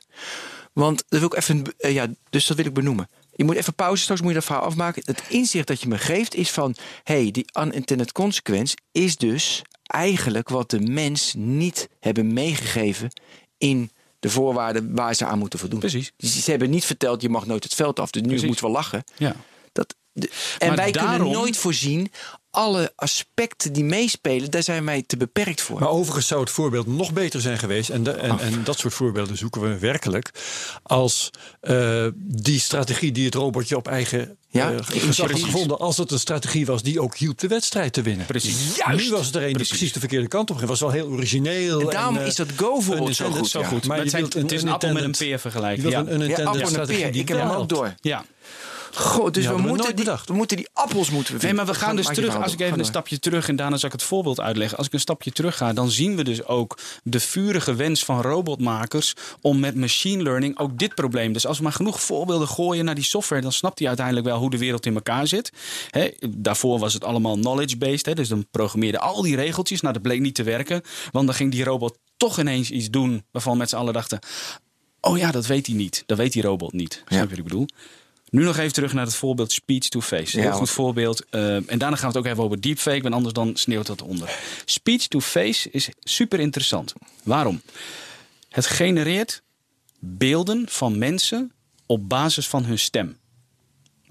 [0.73, 3.09] Want dat wil ik even, eh, ja, dus dat wil ik benoemen.
[3.33, 5.03] Je moet even pauze, straks moet je dat verhaal afmaken.
[5.05, 10.49] Het inzicht dat je me geeft is van, hey, die unintended consequence is dus eigenlijk
[10.49, 13.11] wat de mens niet hebben meegegeven
[13.59, 15.79] in de voorwaarden waar ze aan moeten voldoen.
[15.79, 16.13] Precies.
[16.19, 18.47] Ze hebben niet verteld, je mag nooit het veld af, dus nu Precies.
[18.47, 19.05] moeten we lachen.
[19.17, 19.37] Ja.
[19.73, 22.11] Dat, de- en wij kunnen nooit voorzien,
[22.57, 25.81] alle aspecten die meespelen, daar zijn wij te beperkt voor.
[25.81, 27.91] Maar overigens zou het voorbeeld nog beter zijn geweest.
[27.91, 30.31] En, de- en, en dat soort voorbeelden zoeken we werkelijk.
[30.83, 35.03] Als eh, die strategie die het robotje op eigen Ja, eh, precies.
[35.03, 35.79] gezag had gevonden.
[35.79, 38.27] Als het een strategie was die ook hielp de wedstrijd te winnen.
[38.27, 38.83] Precies.
[38.97, 39.69] Nu was het er een die Precies.
[39.69, 40.69] precies de verkeerde kant op ging.
[40.69, 41.81] was wel heel origineel.
[41.81, 43.49] En daarom eh, is dat Go-voorbeeld zo unintended- goed.
[43.51, 43.67] Zo ja.
[43.67, 43.79] goed.
[43.87, 45.83] Maar Maar het, zijn- een het is een appel met een peer vergelijken.
[45.85, 45.99] Je Ja.
[45.99, 47.13] een Ja, unintended appel en een strategie peer.
[47.13, 47.95] die Ik heb hem ook door.
[48.01, 48.25] ja.
[48.97, 51.89] God, dus we, moeten die, we moeten die appels moeten we Nee, maar we gaan
[51.89, 52.37] Ga- dus terug.
[52.37, 54.79] Als ik even een stapje terug en daarna zal ik het voorbeeld uitleggen.
[54.79, 58.21] Als ik een stapje terug ga, dan zien we dus ook de vurige wens van
[58.21, 61.33] robotmakers om met machine learning ook dit probleem.
[61.33, 64.39] Dus als we maar genoeg voorbeelden gooien naar die software, dan snapt hij uiteindelijk wel
[64.39, 65.53] hoe de wereld in elkaar zit.
[66.29, 68.17] Daarvoor was het allemaal knowledge-based.
[68.17, 69.81] Dus dan programmeerde al die regeltjes.
[69.81, 70.83] Nou, dat bleek niet te werken.
[71.13, 74.19] Want dan ging die robot toch ineens iets doen waarvan met z'n allen dachten.
[75.01, 76.03] Oh ja, dat weet hij niet.
[76.07, 76.93] Dat weet die robot niet.
[77.07, 77.67] Snap je wat ik bedoel?
[78.37, 80.37] Nu nog even terug naar het voorbeeld speech-to-face.
[80.37, 81.25] Heel Ja, goed want- voorbeeld.
[81.31, 84.03] Eh, en daarna gaan we het ook even over deepfake, want anders dan sneeuwt dat
[84.03, 84.39] onder.
[84.65, 86.93] Speech-to-face is super interessant.
[87.23, 87.61] Waarom?
[88.49, 89.43] Het genereert
[89.99, 91.53] beelden van mensen
[91.87, 93.19] op basis van hun stem.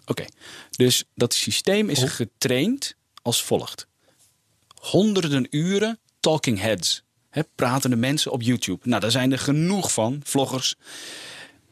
[0.06, 0.26] Oké,
[0.72, 3.88] dus dat systeem is getraind als volgt.
[4.82, 7.04] Honderden uren talking heads.
[7.30, 8.80] Hè, pratende mensen op YouTube.
[8.84, 10.76] Nou, daar zijn er genoeg van, vloggers.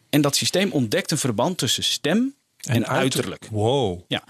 [0.10, 2.36] En dat systeem ontdekt een verband tussen stem
[2.69, 3.47] en, uiterlijk.
[3.52, 4.02] Wow.
[4.08, 4.23] Ja.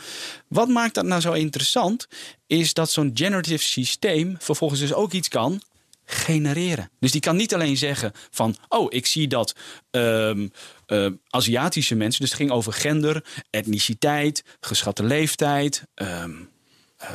[0.47, 2.07] Wat maakt dat nou zo interessant?
[2.47, 5.61] Is dat zo'n generative systeem vervolgens dus ook iets kan
[6.05, 6.89] genereren.
[6.99, 9.55] Dus die kan niet alleen zeggen van, oh, ik zie dat
[9.91, 10.47] ehm,
[10.85, 16.51] eh, Aziatische mensen, dus het ging over gender, etniciteit, geschatte leeftijd, ehm eh,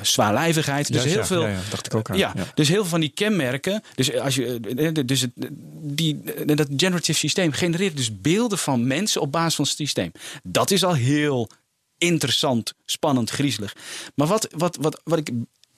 [0.03, 0.93] zwaarlijvigheid.
[0.93, 1.43] Dus Juist, heel veel.
[1.43, 2.17] Ja, ja, dacht ik ook aan.
[2.17, 3.83] Ja, dus heel veel van die kenmerken.
[3.95, 5.31] Dus als je, eh, dus het,
[5.81, 10.13] die, eh, dat generative systeem genereert dus beelden van mensen op basis van het systeem.
[10.43, 11.49] Dat is al heel
[11.99, 13.77] interessant, spannend, griezelig.
[14.15, 15.31] Maar wat, wat, wat, wat ik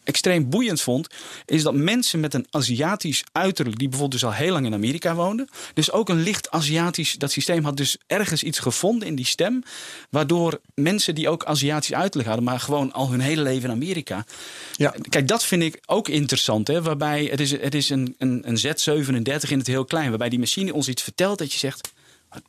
[0.05, 1.07] extreem boeiend vond,
[1.47, 5.15] is dat mensen met een Aziatisch uiterlijk, die bijvoorbeeld dus al heel lang in Amerika
[5.15, 9.27] woonden, dus ook een licht Aziatisch, dat systeem had dus ergens iets gevonden in die
[9.27, 9.63] stem,
[10.11, 14.25] waardoor mensen die ook Aziatisch uiterlijk hadden, maar gewoon al hun hele leven in Amerika.
[14.73, 14.95] Ja.
[15.09, 18.59] Kijk, dat vind ik ook interessant, hè, waarbij het is, het is een, een, een
[18.59, 22.00] Z37 in het heel klein, waarbij die machine ons iets vertelt dat je zegt, "Maar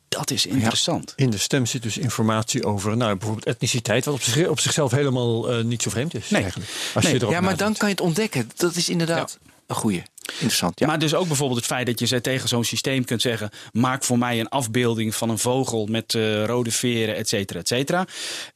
[0.08, 1.12] dat is interessant.
[1.16, 4.90] In de stem zit dus informatie over nou, bijvoorbeeld etniciteit, wat op, zich, op zichzelf
[4.90, 6.30] helemaal eh, niet zo vreemd is.
[6.30, 6.42] Nee.
[6.42, 7.12] Eigenlijk, als Nee.
[7.14, 8.50] je erop Ja, maar dan kan je het ontdekken.
[8.56, 10.02] Dat is inderdaad een goeie.
[10.32, 10.86] Interessant, ja.
[10.86, 14.18] Maar dus ook bijvoorbeeld het feit dat je tegen zo'n systeem kunt zeggen: maak voor
[14.18, 18.06] mij een afbeelding van een vogel met eh, rode veren, et cetera, et cetera.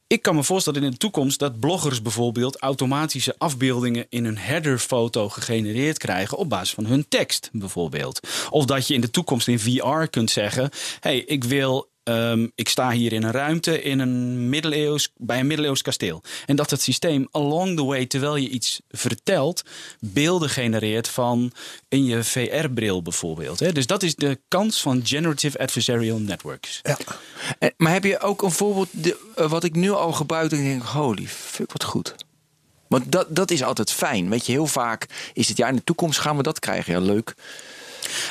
[0.07, 5.29] Ik kan me voorstellen in de toekomst dat bloggers bijvoorbeeld automatische afbeeldingen in hun headerfoto
[5.29, 8.19] gegenereerd krijgen op basis van hun tekst, bijvoorbeeld.
[8.49, 12.69] Of dat je in de toekomst in VR kunt zeggen: hey, ik wil Ehm, ik
[12.69, 16.21] sta hier in een ruimte in een middeleeuws, bij een middeleeuws kasteel.
[16.45, 19.63] En dat het systeem along the way, terwijl je iets vertelt,
[19.99, 21.51] beelden genereert van
[21.87, 23.59] in je VR-bril bijvoorbeeld.
[23.59, 23.71] Hè?
[23.71, 26.81] Dus dat is de kans van generative adversarial networks.
[27.59, 28.89] Eh, maar heb je ook een voorbeeld
[29.35, 32.15] eh, wat ik nu al gebruik en denk, holy fuck, wat goed.
[32.87, 34.29] Want dat, dat is altijd fijn.
[34.29, 36.93] Weet je, heel vaak is het ja, in de toekomst gaan we dat krijgen.
[36.93, 37.35] Ja, leuk.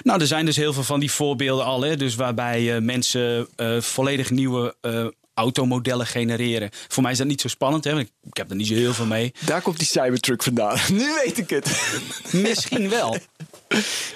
[0.02, 1.82] Nou, er zijn dus heel veel van die voorbeelden al.
[1.82, 1.96] Hè?
[1.96, 5.06] Dus waarbij eh, mensen eh, volledig nieuwe eh,
[5.36, 6.70] automodellen genereren.
[6.88, 7.92] Voor mij is dat niet zo spannend, hè?
[7.92, 9.32] want ik, heb er niet zo heel veel mee.
[9.44, 10.78] Daar komt die Cybertruck vandaan.
[10.92, 11.90] nu weet ik het.
[12.46, 13.16] Misschien wel.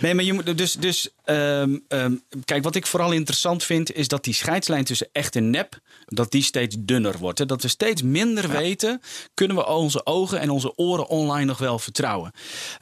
[0.01, 0.75] Nee, maar je moet dus.
[0.75, 5.37] dus ehm, ehm, kijk, wat ik vooral interessant vind, is dat die scheidslijn tussen echt
[5.37, 5.79] en nep.
[6.07, 7.39] dat die steeds dunner wordt.
[7.39, 7.47] Hè?
[7.47, 9.01] Dat we steeds minder weten.
[9.35, 12.33] kunnen we onze ogen en onze oren online nog wel vertrouwen.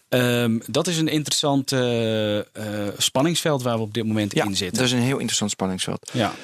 [0.09, 2.45] Ehm, dat is een interessant eh, eh,
[2.99, 4.79] spanningsveld waar we op dit moment Ja, in zitten.
[4.79, 6.11] dat is een heel interessant spanningsveld.
[6.13, 6.35] Ja.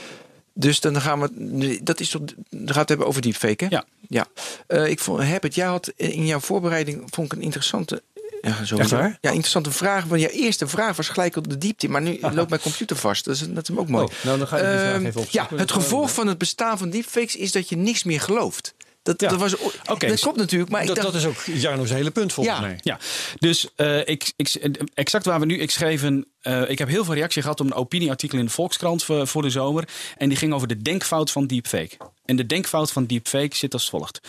[0.54, 1.78] Dus dan gaan we.
[1.82, 2.22] Dat is toch.
[2.50, 3.70] Dan gaat het hebben over deepfake, hè?
[3.70, 3.84] Ja.
[4.08, 4.26] ja.
[4.66, 7.02] Eh, ik vond, Herbert, jij had in jouw voorbereiding.
[7.10, 8.02] vond ik een interessante.
[8.42, 9.18] Ja, zo Echt waar?
[9.20, 10.04] Ja, interessante vraag.
[10.04, 11.88] Want je eerste vraag was gelijk op de diepte.
[11.88, 13.24] Maar nu loopt mijn computer vast.
[13.24, 14.04] Dus dat is ook mooi.
[14.04, 15.56] Oh, nou, dan ga ik die vraag Ehm, even opzoeken.
[15.56, 18.74] Ja, het gevolg van het bestaan van deepfakes is dat je niks meer gelooft.
[19.02, 19.28] Dat, Ja.
[19.28, 19.56] dat, was,
[19.90, 22.56] Oké, dat klopt natuurlijk, maar ik Dat, dacht, dat is ook Jarno's hele punt volgens
[22.56, 22.62] Ja.
[22.62, 22.78] mij.
[22.82, 22.98] Ja,
[23.38, 25.58] dus eh, ik, ik, exact waar we nu.
[25.58, 26.26] Ik schreef een.
[26.44, 29.42] Eh, ik heb heel veel reactie gehad op een opinieartikel in de Volkskrant voor, voor
[29.42, 29.84] de zomer.
[30.16, 31.96] En die ging over de denkfout van deepfake.
[32.24, 34.20] En de denkfout van deepfake zit als volgt.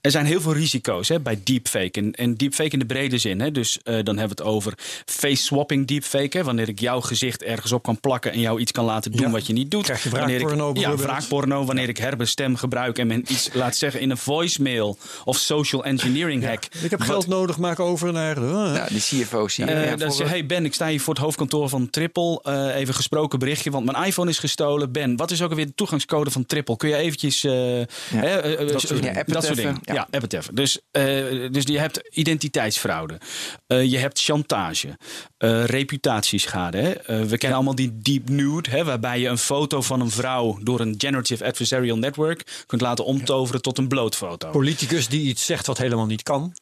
[0.00, 1.90] Er zijn heel veel risico's hè, bij deepfake.
[2.00, 3.40] En, en deepfake in de brede zin.
[3.40, 3.50] Hè.
[3.50, 4.74] Dus eh, dan hebben we het over
[5.06, 6.36] face-swapping deepfake.
[6.38, 9.20] Hè, wanneer ik jouw gezicht ergens op kan plakken en jou iets kan laten doen
[9.26, 9.30] Ja.
[9.30, 9.84] wat je niet doet.
[9.84, 11.64] Krijg je wanneer wraakporno ik, Ja, wraakporno.
[11.64, 14.98] Wanneer ik Herbers stem gebruik en men iets laat zeggen in een voicemail.
[15.24, 16.64] Of social engineering hack.
[16.82, 18.34] Ik heb geld nodig, maak over naar...
[18.34, 19.70] de- nou, die CFO zie je.
[19.70, 21.90] Eh, ja, dan voor- zeg je, hey Ben, ik sta hier voor het hoofdkantoor van
[21.90, 22.40] Triple.
[22.42, 24.92] Eh, even gesproken berichtje, want mijn iPhone is gestolen.
[24.92, 26.76] Ben, wat is ook alweer de toegangscode van Triple?
[26.76, 27.44] Kun je eventjes...
[27.44, 29.14] eh, hè, eh, Dat soort dingen.
[29.14, 29.80] dat App het soort even, dingen.
[29.82, 29.94] ja.
[29.94, 30.54] Ja, app het even.
[30.54, 31.04] Dus, eh,
[31.50, 33.18] dus je hebt identiteitsfraude.
[33.66, 34.96] Eh, je hebt chantage.
[35.36, 36.78] eh, reputatieschade.
[36.78, 36.90] Hè?
[36.90, 38.70] Eh, we kennen allemaal die deep nude.
[38.70, 43.04] Hè, waarbij je een foto van een vrouw door een generative adversarial network kunt laten
[43.04, 44.50] omtoveren tot een blootfoto.
[44.50, 46.54] Politicus die iets zegt wat helemaal niet kan.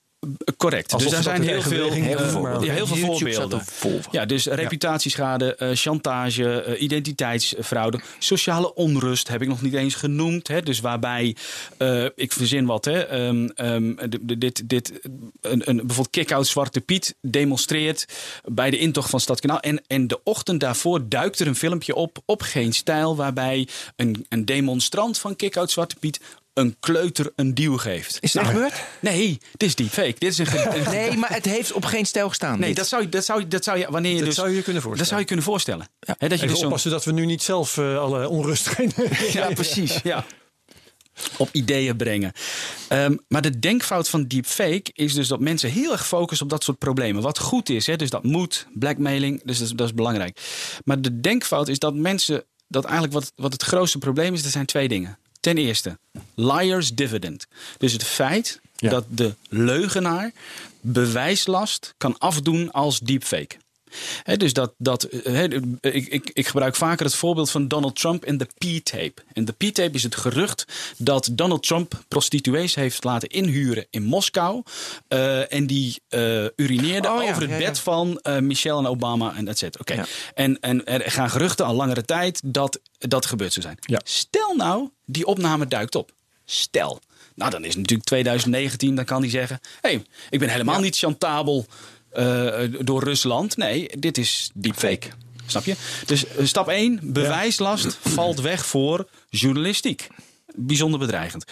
[0.56, 0.92] Correct.
[0.92, 3.62] Alsof dus dat zijn met heel veel, eh, heel veel voorbeelden.
[3.82, 4.08] er.
[4.10, 10.48] Ja, dus reputatieschade, eh, chantage, eh, identiteitsfraude, sociale onrust heb ik nog niet eens genoemd.
[10.48, 11.36] Hè, dus waarbij,
[11.76, 13.94] eh, ik verzin wat, hè, ehm, ehm,
[14.38, 14.92] dit, dit,
[15.40, 18.06] een, een, bijvoorbeeld kick-out Zwarte Piet demonstreert
[18.44, 19.60] bij de intocht van Stadskanaal.
[19.60, 24.26] En, en de ochtend daarvoor duikt er een filmpje op, op geen stijl, waarbij een,
[24.28, 26.20] een demonstrant van kick-out Zwarte Piet
[26.54, 28.16] een kleuter een duw geeft.
[28.20, 28.74] Is het echt gebeurd?
[29.00, 30.14] Nee, dit is deepfake.
[30.18, 30.46] Dit is een,
[30.90, 32.58] Nee, maar het heeft op geen stijl gestaan.
[32.58, 32.76] Nee, dit.
[32.76, 34.34] dat zou, je- dat, zou, je- dat zou je wanneer je Dat dus.
[34.34, 35.06] zou je kunnen Dat voorstellen.
[35.08, 35.88] zou je kunnen voorstellen.
[36.00, 38.68] Hè, dat je Even dus zo'n- oppassen dat we nu niet zelf eh, alle onrust
[38.72, 38.92] gaan.
[39.32, 39.98] ja, precies.
[40.02, 40.24] Ja.
[41.36, 42.32] Op ideeën brengen.
[42.88, 46.64] Ehm, maar de denkfout van deepfake is dus dat mensen heel erg focussen op dat
[46.64, 47.22] soort problemen.
[47.22, 50.40] Wat goed is, hè, dus dat moet, blackmailing, dus dat is, dat is belangrijk.
[50.84, 54.50] Maar de denkfout is dat mensen, dat eigenlijk wat, wat het grootste probleem is, er
[54.50, 55.18] zijn twee dingen.
[55.42, 55.98] Ten eerste,
[56.34, 57.46] liar's dividend.
[57.78, 58.90] Dus het feit Ja.
[58.90, 60.32] dat de leugenaar
[60.80, 63.56] bewijslast kan afdoen als deepfake.
[64.36, 65.44] Dus dat, dat, eh, hè,
[65.80, 69.14] ik, ik, ik gebruik vaker het voorbeeld van Donald Trump en de P-tape.
[69.32, 70.64] En de P-tape is het gerucht
[70.96, 74.62] dat Donald Trump prostituees heeft laten inhuren in Moskou.
[75.08, 77.66] eh, en die eh, urineerde Oh ja, over het ja, ja.
[77.66, 79.80] bed van eh, Michelle en Obama en cetera.
[79.80, 80.04] Oké.
[80.34, 84.00] En, en er gaan geruchten al langere tijd dat dat gebeurd zou zijn.
[84.04, 86.12] Stel nou, die opname duikt op.
[86.44, 87.00] Stel.
[87.34, 88.94] Nou, dan is het natuurlijk 2019.
[88.94, 91.66] Dan kan hij zeggen: hé, hey, ik ben helemaal niet chantabel
[92.12, 93.56] eh, door Rusland.
[93.56, 95.08] Nee, dit is deepfake.
[95.46, 95.74] Snap je?
[96.06, 100.08] Dus eh, stap 1, bewijslast valt weg voor journalistiek.
[100.54, 101.44] Bijzonder bedreigend.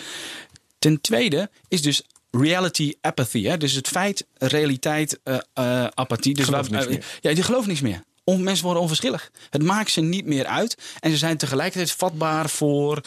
[0.79, 3.43] Ten tweede is dus reality apathy.
[3.43, 3.57] Hè?
[3.57, 6.35] Dus het feit, realiteit, eh, eh, apathie.
[6.35, 6.99] Dus Geloof eh.
[7.21, 8.03] Ja, die geloven niks meer.
[8.25, 9.31] On, mensen worden onverschillig.
[9.51, 10.77] Het maakt ze niet meer uit.
[11.01, 13.01] En ze zijn tegelijkertijd vatbaar voor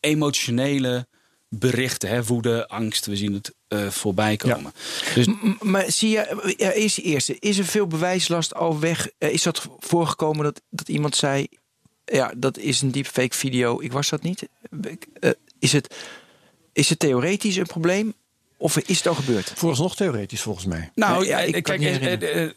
[0.00, 1.06] emotionele
[1.50, 2.08] berichten.
[2.08, 2.24] Hè?
[2.24, 3.06] Woede, angst.
[3.06, 4.72] We zien het eh, voorbij komen.
[5.14, 5.26] Dus
[5.60, 7.36] Maar zie je, ja, eerst de eerste.
[7.38, 9.08] Is er veel bewijslast al weg?
[9.18, 11.46] Eh, Is dat voorgekomen dat, dat iemand zei...
[12.04, 13.80] Ja, dat is een deepfake video.
[13.80, 14.48] Ik was dat niet.
[15.20, 15.94] Eh, is, het,
[16.72, 18.14] is het theoretisch een probleem?
[18.56, 19.52] Of is het al gebeurd?
[19.54, 20.90] Vooralsnog theoretisch volgens mij.
[20.94, 22.54] Nou, Ja, ja, ik kan kijk,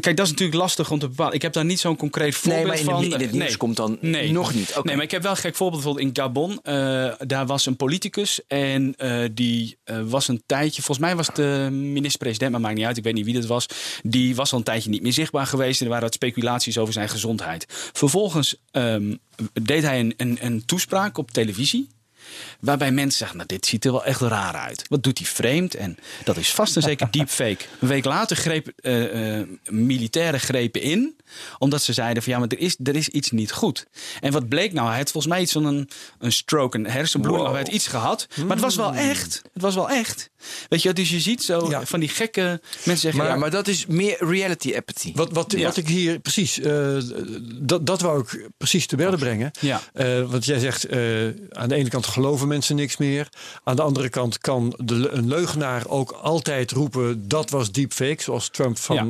[0.00, 1.34] kijk, dat is natuurlijk lastig om te bepalen.
[1.34, 3.04] Ik heb daar niet zo'n concreet voorbeeld maar in de- van.
[3.04, 4.70] in het nieuws komt dan nog niet.
[4.76, 4.86] Oké.
[4.86, 5.82] Nee, maar ik heb wel een gek voorbeeld.
[5.82, 10.82] Bijvoorbeeld in Gabon, eh, daar was een politicus en eh, die eh, was een tijdje,
[10.82, 13.66] volgens mij was de minister-president, maar maakt niet uit, ik weet niet wie dat was.
[14.02, 16.92] Die was al een tijdje niet meer zichtbaar geweest en er waren wat speculaties over
[16.92, 17.66] zijn gezondheid.
[17.92, 19.14] Vervolgens ehm,
[19.62, 21.88] deed hij een, een, een toespraak op televisie.
[22.60, 24.84] Waarbij mensen zeggen, nou dit ziet er wel echt raar uit.
[24.88, 25.74] Wat doet hij vreemd?
[25.74, 27.64] En dat is vast en zeker deepfake.
[27.80, 31.16] Een week later greep eh, eh, militairen grepen in.
[31.58, 33.86] Omdat ze zeiden van ja, maar er is, er is iets niet goed.
[34.20, 34.88] En wat bleek nou?
[34.88, 37.46] Hij had volgens mij iets van een, een stroke, een hersenbloeding.
[37.46, 38.26] Of hij had iets gehad.
[38.36, 39.42] Maar het was wel echt.
[39.52, 40.30] Het was wel echt.
[40.68, 41.86] Weet je, dus je ziet zo Ja.
[41.86, 43.20] van die gekke mensen zeggen...
[43.20, 45.12] Maar, ja, maar dat is meer reality apathy.
[45.14, 45.62] Wat, wat, Ja.
[45.64, 46.96] wat ik hier precies, eh,
[47.60, 49.50] dat, dat wou ik precies te berde brengen.
[49.60, 49.80] Ja.
[49.92, 51.00] Eh, want jij zegt, eh,
[51.50, 53.28] aan de ene kant geloven mensen niks meer.
[53.64, 57.28] Aan de andere kant kan de, een leugenaar ook altijd roepen...
[57.28, 59.06] dat was deepfake, zoals Trump van Ja.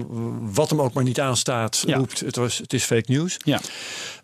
[0.53, 1.83] wat hem ook maar niet aanstaat...
[1.87, 1.97] Ja.
[1.97, 3.37] roept, het, was, het is fake news.
[3.45, 3.61] ja.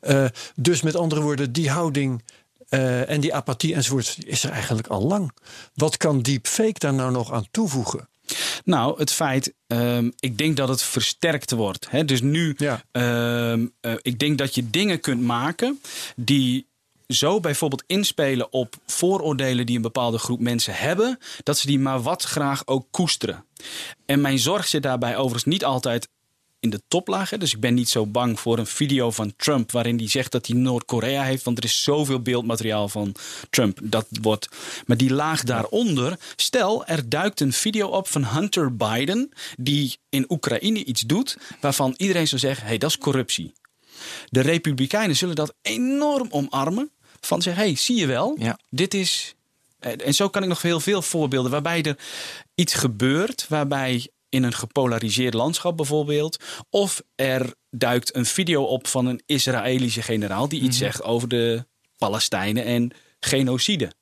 [0.00, 2.22] Eh, dus met andere woorden, die houding
[2.68, 4.16] eh, en die apathie enzovoort...
[4.26, 5.32] is er eigenlijk al lang.
[5.74, 8.08] Wat kan deepfake daar nou nog aan toevoegen?
[8.64, 11.90] Nou, het feit, ehm, ik denk dat het versterkt wordt.
[11.90, 12.04] Hè?
[12.04, 12.82] Dus nu, Ja.
[12.92, 15.80] ehm, eh, ik denk dat je dingen kunt maken
[16.16, 16.66] die
[17.06, 22.02] zo bijvoorbeeld inspelen op vooroordelen die een bepaalde groep mensen hebben, dat ze die maar
[22.02, 23.44] wat graag ook koesteren.
[24.06, 26.08] En mijn zorg zit daarbij overigens niet altijd
[26.60, 27.30] in de toplaag.
[27.30, 27.38] Hè.
[27.38, 30.46] Dus ik ben niet zo bang voor een video van Trump waarin hij zegt dat
[30.46, 31.44] hij Noord-Korea heeft.
[31.44, 33.14] Want er is zoveel beeldmateriaal van
[33.50, 33.78] Trump.
[33.82, 34.48] Dat wordt.
[34.86, 36.18] Maar die laag daaronder.
[36.36, 39.32] Stel, er duikt een video op van Hunter Biden.
[39.56, 41.36] die in Oekraïne iets doet.
[41.60, 43.52] waarvan iedereen zou zeggen: hé, hey, dat is corruptie.
[44.28, 46.90] De Republikeinen zullen dat enorm omarmen.
[47.20, 48.58] Van zeggen: hé, hey, zie je wel, Ja.
[48.70, 49.34] dit is.
[49.78, 51.98] En zo kan ik nog heel veel voorbeelden waarbij er
[52.54, 59.06] iets gebeurt, waarbij in een gepolariseerd landschap bijvoorbeeld, of er duikt een video op van
[59.06, 63.92] een Israëlische generaal die iets zegt over de Palestijnen en genocide.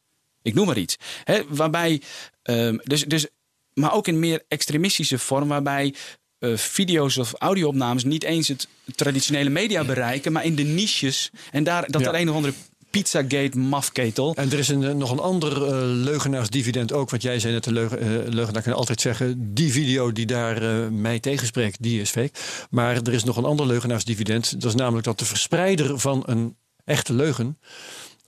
[0.42, 0.96] Ik noem maar iets.
[1.24, 2.02] Hè, waarbij,
[2.42, 3.26] ehm, dus, dus,
[3.72, 5.94] maar ook in meer extremistische vorm, waarbij
[6.38, 11.30] eh, video's of audio-opnames niet eens het traditionele media bereiken, maar in de niches.
[11.50, 12.08] En daar dat Ja.
[12.12, 12.54] er een of andere
[12.96, 14.34] Pizzagate mafketel.
[14.34, 17.10] En er is een, nog een ander eh, leugenaarsdividend ook.
[17.10, 19.54] Want jij zei net, de leugen, eh, leugenaar kan altijd zeggen...
[19.54, 22.30] die video die daar eh, mij tegenspreekt, die is fake.
[22.70, 24.60] Maar er is nog een ander leugenaarsdividend.
[24.60, 27.58] Dat is namelijk dat de verspreider van een echte leugen...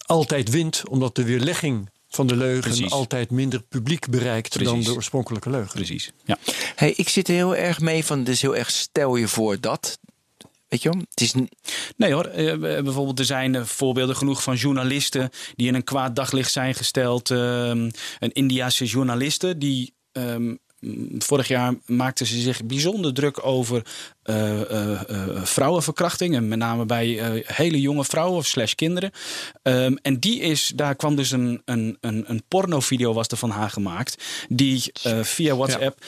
[0.06, 2.70] altijd wint, omdat de weerlegging van de leugen...
[2.70, 2.90] Precies.
[2.90, 5.74] altijd minder publiek bereikt dan de oorspronkelijke leugen.
[5.74, 6.12] Precies.
[6.24, 6.38] Ja.
[6.74, 9.98] Hey, ik zit er heel erg mee van, dus heel erg stel je voor dat.
[10.68, 10.98] Weet je wel?
[11.10, 11.34] Het is,
[11.96, 16.16] Nee hoor, Eh, bijvoorbeeld er zijn eh, voorbeelden genoeg van journalisten die in een kwaad
[16.16, 17.30] daglicht zijn gesteld.
[17.30, 20.54] Ehm, een Indiase journaliste die ehm,
[21.18, 23.82] vorig jaar maakte ze zich bijzonder druk over
[24.22, 26.34] eh, eh, eh, vrouwenverkrachting.
[26.34, 29.10] En met name bij eh, hele jonge vrouwen of slash kinderen.
[29.62, 33.50] Ehm, en die is, daar kwam dus een, een, een, een pornovideo was er van
[33.50, 34.24] haar gemaakt.
[34.48, 36.00] Die eh, via WhatsApp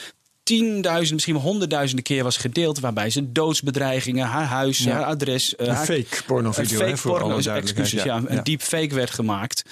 [0.42, 2.80] tienduizend, misschien wel honderdduizenden keer was gedeeld.
[2.80, 4.92] Waarbij ze doodsbedreigingen, haar huis, Ja.
[4.92, 5.56] haar adres.
[5.56, 8.22] eh, Een haar- fake pornovideo, een hè, fake voor porno, alle excuses, ja, Ja.
[8.26, 8.42] een Ja.
[8.42, 9.62] deepfake werd gemaakt.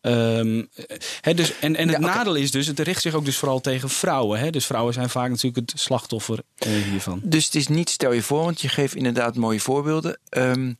[0.00, 0.64] Ehm,
[1.20, 3.88] hè, dus, en en het nadeel is dus, het richt zich ook dus vooral tegen
[3.88, 4.38] vrouwen.
[4.38, 4.50] Hè?
[4.50, 7.20] Dus vrouwen zijn vaak natuurlijk het slachtoffer eh, hiervan.
[7.24, 10.18] dus het is niet stel je voor, want je geeft inderdaad mooie voorbeelden.
[10.28, 10.72] Ehm,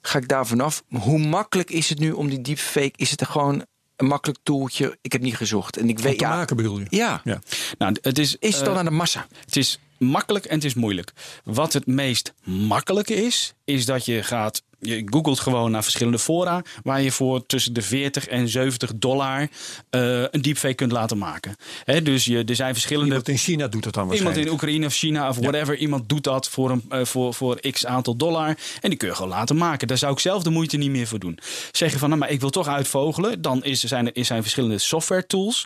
[0.00, 0.82] ga ik daar vanaf.
[0.88, 2.92] Hoe makkelijk is het nu om die deepfake?
[2.96, 3.64] Is het er gewoon
[3.96, 4.98] een makkelijk toeltje?
[5.00, 5.76] Ik heb niet gezocht.
[5.76, 6.86] En ik Om weet te ja, maken bedoel je?
[6.88, 7.20] Ja.
[7.24, 7.40] Ja.
[7.78, 9.26] Nou, het is, Is het dan eh, aan de massa?
[9.44, 11.12] Het is makkelijk en het is moeilijk.
[11.44, 14.62] Wat het meest makkelijke is, is dat je gaat.
[14.86, 16.62] Je googelt gewoon naar verschillende fora.
[16.82, 19.48] waar je voor tussen de 40 en 70 dollar
[19.90, 21.56] eh, een deepfake kunt laten maken.
[21.84, 23.08] Hè, dus je, er zijn verschillende.
[23.08, 24.46] Iemand in China doet dat dan Iemand waarschijnlijk.
[24.46, 25.76] in Oekraïne of China of whatever.
[25.76, 28.56] Iemand doet dat voor, een, eh, voor, voor x aantal dollar.
[28.80, 29.88] En die kun je gewoon laten maken.
[29.88, 31.38] Daar zou ik zelf de moeite niet meer voor doen.
[31.72, 33.42] Zeg je van, nou, maar ik wil toch uitvogelen.
[33.42, 35.64] Dan is, zijn er zijn verschillende software tools.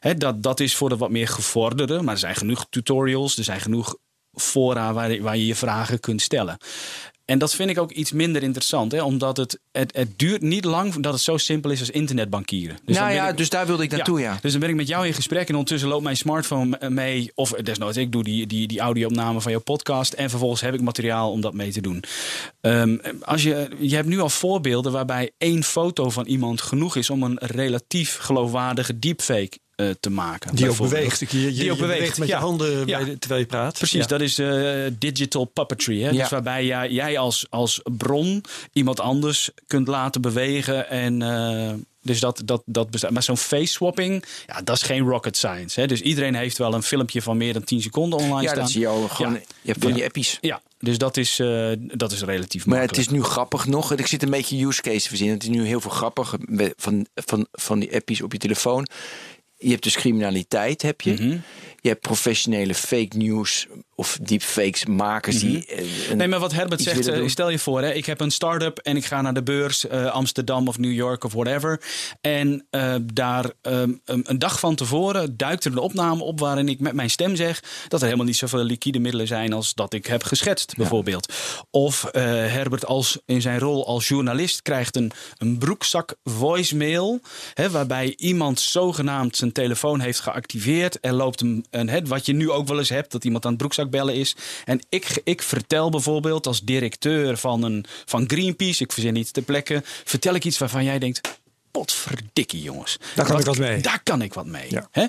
[0.00, 2.02] Hè, dat, dat is voor de wat meer gevorderde.
[2.02, 3.38] Maar er zijn genoeg tutorials.
[3.38, 3.96] Er zijn genoeg
[4.34, 6.56] fora waar, waar je je vragen kunt stellen.
[7.32, 8.92] En dat vind ik ook iets minder interessant.
[8.92, 12.78] Hè, omdat het, het, het duurt niet lang dat het zo simpel is als internetbankieren.
[12.84, 14.38] Dus nou ja, ik- dus daar wilde ik naartoe, ja.
[14.42, 17.32] dus dan ben ik met jou in gesprek en ondertussen loopt mijn smartphone mee.
[17.34, 20.12] Of desnoods, ik doe die, die, die audio-opname van jouw podcast.
[20.12, 22.02] En vervolgens heb ik materiaal om dat mee te doen.
[22.60, 27.10] Ehm, als je, je hebt nu al voorbeelden waarbij één foto van iemand genoeg is
[27.10, 30.54] om een relatief geloofwaardige deepfake eh, te maken.
[30.54, 31.20] Die ook beweegt.
[31.30, 32.36] Je, je, Die ook je beweegt, met ja.
[32.36, 32.96] je handen Ja.
[32.98, 33.74] bij de, terwijl je praat.
[33.78, 34.06] Precies, Ja.
[34.06, 36.02] dat is eh, digital puppetry.
[36.02, 36.10] Hè?
[36.10, 36.20] Ja.
[36.20, 40.88] Dus waarbij jij, jij als, als bron iemand anders kunt laten bewegen.
[40.90, 43.10] En, eh, dus dat, dat, dat bestaat.
[43.10, 45.80] Maar zo'n face swapping, ja, dat is geen rocket science.
[45.80, 45.86] Hè?
[45.86, 48.58] Dus iedereen heeft wel een filmpje van meer dan 10 seconden online Ja, staan.
[48.62, 49.32] dat zie je al gewoon.
[49.32, 49.38] Ja.
[49.38, 49.94] Je hebt van Ja.
[49.94, 50.38] die appies.
[50.40, 53.92] Ja, dus dat is, eh, dat is relatief Maar het is nu grappig nog.
[53.92, 55.34] Ik zit een beetje use case te verzinnen.
[55.34, 56.36] Het is nu heel veel grappig
[56.76, 58.86] van, van, van die appies op je telefoon.
[59.62, 61.12] Je hebt dus criminaliteit, heb je.
[61.12, 61.36] Mhm.
[61.80, 65.66] Je hebt professionele fake news of deepfakes makers die.
[65.66, 66.16] eh, een- Mhm.
[66.16, 68.96] Nee, maar wat Herbert zegt, eh, stel je voor, hè, ik heb een start-up en
[68.96, 71.80] ik ga naar de beurs, eh, Amsterdam of New York of whatever.
[72.20, 76.80] En eh, daar ehm, een, dag van tevoren duikt er een opname op waarin ik
[76.80, 80.06] met mijn stem zeg dat er helemaal niet zoveel liquide middelen zijn als dat ik
[80.06, 81.32] heb geschetst, bijvoorbeeld.
[81.70, 87.20] Of eh, Herbert als, in zijn rol als journalist krijgt een, een broekzak voicemail,
[87.54, 90.98] hè, waarbij iemand zogenaamd zijn telefoon heeft geactiveerd.
[91.00, 93.50] Er loopt een, een hè, wat je nu ook wel eens hebt, dat iemand aan
[93.50, 94.36] het broekzak bellen is.
[94.64, 99.42] En ik, ik vertel bijvoorbeeld als directeur van, een, van Greenpeace, ik verzin iets ter
[99.42, 101.40] plekke, vertel ik iets waarvan jij denkt.
[101.72, 102.98] Potverdikkie, jongens.
[103.14, 103.80] Daar kan ik wat mee.
[103.80, 104.70] Daar kan ik wat mee.
[104.70, 104.88] Ja.
[104.90, 105.06] Hè?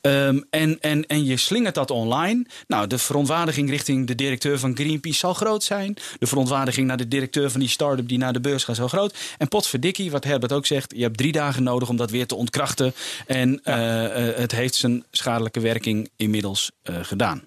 [0.00, 2.46] Ehm, en, en, en je slingert dat online.
[2.66, 5.96] Nou, de verontwaardiging richting de directeur van Greenpeace zal groot zijn.
[6.18, 9.16] De verontwaardiging naar de directeur van die start-up die naar de beurs gaat zal groot.
[9.38, 12.34] En potverdikkie, wat Herbert ook zegt, je hebt drie dagen nodig om dat weer te
[12.34, 12.94] ontkrachten.
[13.26, 17.42] En eh, eh, het heeft zijn schadelijke werking inmiddels eh, gedaan.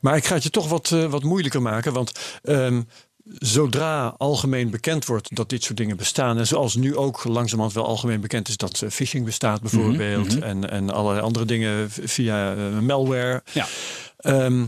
[0.00, 1.92] Maar ik ga het je toch wat, wat moeilijker maken.
[1.92, 2.82] Want ehm,
[3.28, 6.38] zodra algemeen bekend wordt dat dit soort dingen bestaan.
[6.38, 10.38] En zoals nu ook langzamerhand wel algemeen bekend is dat eh, phishing bestaat bijvoorbeeld.
[10.38, 13.42] En, en allerlei andere dingen via eh, malware.
[13.52, 13.66] Ja.
[14.16, 14.64] Ehm,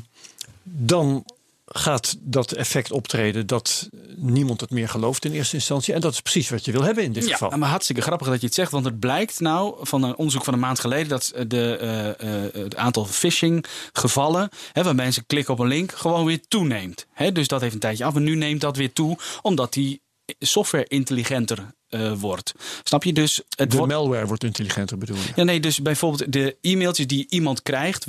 [0.63, 1.25] dan
[1.69, 5.95] gaat dat effect optreden dat niemand het meer gelooft in eerste instantie.
[5.95, 7.59] En dat is precies wat je wil hebben in dit Ja, geval.
[7.59, 8.71] maar hartstikke grappig dat je het zegt.
[8.71, 11.09] Want het blijkt nou van een onderzoek van een maand geleden...
[11.09, 14.49] dat de, eh, eh, het aantal phishing gevallen...
[14.73, 17.07] Hè, waar mensen klikken op een link, gewoon weer toeneemt.
[17.13, 18.15] Hè, dus dat heeft een tijdje af.
[18.15, 20.03] En nu neemt dat weer toe, omdat die
[20.39, 22.55] software intelligenter eh, wordt.
[22.83, 23.13] Snap je?
[23.13, 23.93] Dus het De wordt...
[23.93, 25.33] malware wordt intelligenter bedoel je.
[25.37, 28.07] Ja, nee, dus bijvoorbeeld de e-mailtjes die iemand krijgt.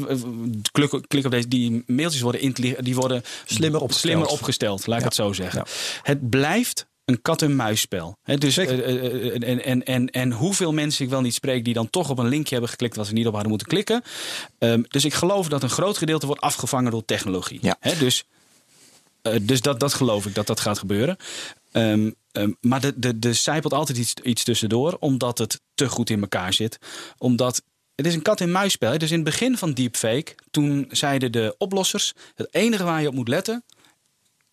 [0.72, 1.48] Klik, klik op deze.
[1.48, 4.12] Die mailtjes worden, die worden Slimmer opgesteld.
[4.12, 5.64] slimmer opgesteld laat ik het zo zeggen.
[5.66, 5.72] Ja.
[6.04, 8.18] Het blijft een kat-en-muisspel.
[8.24, 11.90] Dus, eh, eh, en, en, en, en hoeveel mensen ik wel niet spreek die dan
[11.90, 14.04] toch op een linkje hebben geklikt waar ze niet op hadden moeten klikken.
[14.58, 17.60] Ehm, dus ik geloof dat een groot gedeelte wordt afgevangen door technologie.
[17.62, 17.78] Ja.
[18.00, 18.26] Dus
[19.42, 21.18] dus dat, dat geloof ik dat dat gaat gebeuren.
[21.72, 26.10] Ehm, ehm, maar er de, de zijpelt altijd iets, iets tussendoor, omdat het te goed
[26.10, 26.80] in elkaar zit.
[27.18, 27.62] Omdat
[27.96, 28.92] het is een kat-en-muisspel.
[28.92, 28.98] hè.
[28.98, 33.14] Dus in het begin van deepfake, toen zeiden de oplossers: het enige waar je op
[33.14, 33.64] moet letten,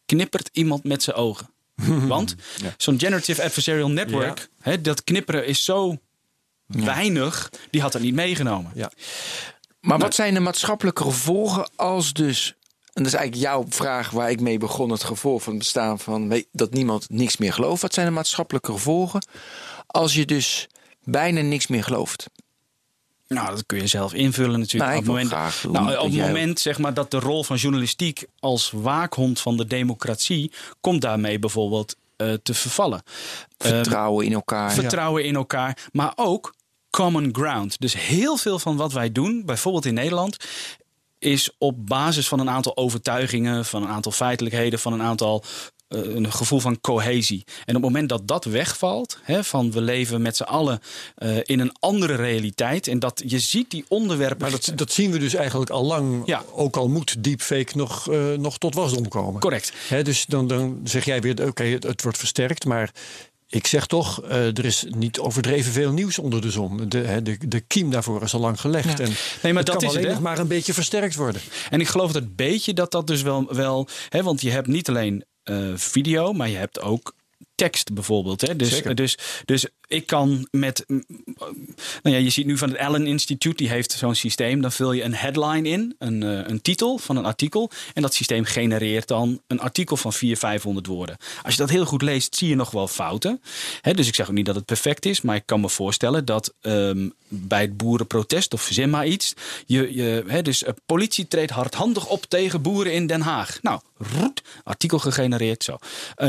[0.07, 1.51] knippert iemand met zijn ogen.
[2.09, 2.35] Want
[2.77, 5.99] zo'n generative adversarial network, hè, dat knipperen is zo
[6.67, 8.71] weinig, die had dat niet meegenomen.
[9.81, 12.55] Maar wat zijn de maatschappelijke gevolgen als dus...
[12.97, 14.91] En dat is eigenlijk jouw vraag waar ik mee begon.
[14.91, 17.83] Het gevolg van het bestaan van dat niemand niks meer gelooft.
[17.83, 19.27] Wat zijn de maatschappelijke gevolgen
[19.87, 20.69] als je dus
[21.05, 22.27] bijna niks meer gelooft?
[23.29, 24.91] Nou, dat kun je zelf invullen natuurlijk.
[24.91, 28.27] Nou, op moment, graag nou, op het moment zeg maar, dat de rol van journalistiek
[28.39, 30.53] als waakhond van de democratie...
[30.81, 33.03] komt daarmee bijvoorbeeld eh, te vervallen.
[33.57, 34.73] Ehm, Vertrouwen in elkaar.
[34.73, 36.55] vertrouwen in elkaar, maar ook
[36.91, 37.81] common ground.
[37.81, 40.37] Dus heel veel van wat wij doen, bijvoorbeeld in Nederland,
[41.19, 45.45] is op basis van een aantal overtuigingen, van een aantal feitelijkheden, van een aantal
[45.89, 47.45] eh, een gevoel van cohesie.
[47.47, 50.81] En op het moment dat dat wegvalt, hè, van we leven met z'n allen
[51.15, 54.41] eh, in een andere realiteit, en dat je ziet die onderwerpen.
[54.41, 56.23] Maar dat, dat zien we dus eigenlijk al lang.
[56.25, 56.45] Ja.
[56.53, 59.41] Ook al moet deepfake nog, eh, nog tot wasdom komen.
[59.41, 59.73] Correct.
[59.89, 62.65] Hè, dus dan, dan zeg jij weer, oké, het, het wordt versterkt.
[62.65, 62.91] Maar
[63.49, 66.89] ik zeg toch, eh, er is niet overdreven veel nieuws onder de zon.
[66.89, 69.01] De, de, de kiem daarvoor is al lang gelegd.
[69.01, 69.09] En
[69.43, 71.41] Nee, maar het dat kan is alleen het, nog maar een beetje versterkt worden.
[71.71, 73.55] En ik geloof dat het beetje dat dat dus wel.
[73.55, 77.15] wel hè, want je hebt niet alleen eh, video, maar je hebt ook
[77.55, 78.41] tekst bijvoorbeeld.
[78.41, 78.57] Hè?
[78.57, 78.95] Dus, Zeker.
[78.95, 80.85] dus, dus ik kan met.
[80.87, 84.61] Nou ja, je ziet nu van het Allen Instituut, die heeft zo'n systeem.
[84.61, 87.71] Dan vul je een headline in, een, eh, een titel van een artikel.
[87.95, 91.17] En dat systeem genereert dan een artikel van 400, 500 woorden.
[91.43, 93.41] Als je dat heel goed leest, zie je nog wel fouten.
[93.81, 96.25] Hè, dus ik zeg ook niet dat het perfect is, maar ik kan me voorstellen
[96.25, 99.35] dat ehm, bij het boerenprotest, of verzin maar iets.
[99.67, 103.59] Je, je, hè, dus eh, politie treedt hardhandig op tegen boeren in Den Haag.
[103.63, 105.77] Nou, roet, artikel gegenereerd zo.
[106.15, 106.27] Eh,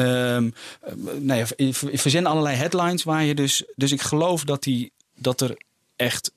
[1.19, 1.45] nou ja,
[1.93, 3.46] verzin allerlei headlines waar je dus.
[3.75, 5.57] Dus ik geloof dat, die, dat er
[5.95, 6.31] echt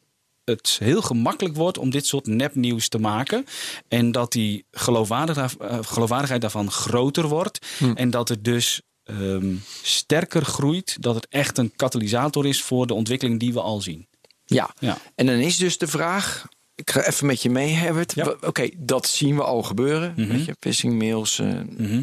[0.45, 3.47] het heel gemakkelijk wordt om dit soort nepnieuws te maken.
[3.89, 7.67] En dat die geloofwaardig, eh, geloofwaardigheid daarvan groter wordt.
[7.95, 10.97] En dat het dus ehm, sterker groeit.
[11.01, 14.07] Dat het echt een katalysator is voor de ontwikkeling die we al zien.
[14.45, 14.71] Ja.
[14.79, 14.99] Ja.
[15.15, 16.47] En dan is dus de vraag.
[16.75, 18.15] Ik ga even met je mee, Herbert.
[18.15, 18.35] Ja.
[18.41, 20.15] Oké, dat zien we al gebeuren.
[20.17, 20.29] Mhm.
[20.29, 21.47] Weet je, phishing mails, eh
[21.77, 22.03] Mhm.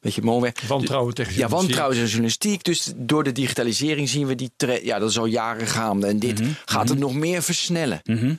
[0.00, 0.52] Je, malware.
[0.68, 1.68] Wantrouwen tegen Ja, journalistiek.
[1.68, 2.64] wantrouwen in journalistiek.
[2.64, 6.06] Dus door de digitalisering zien we die tre- Ja, dat is al jaren gaande.
[6.06, 6.50] En dit Mhm.
[6.64, 8.00] gaat het nog meer versnellen.
[8.04, 8.34] Mhm.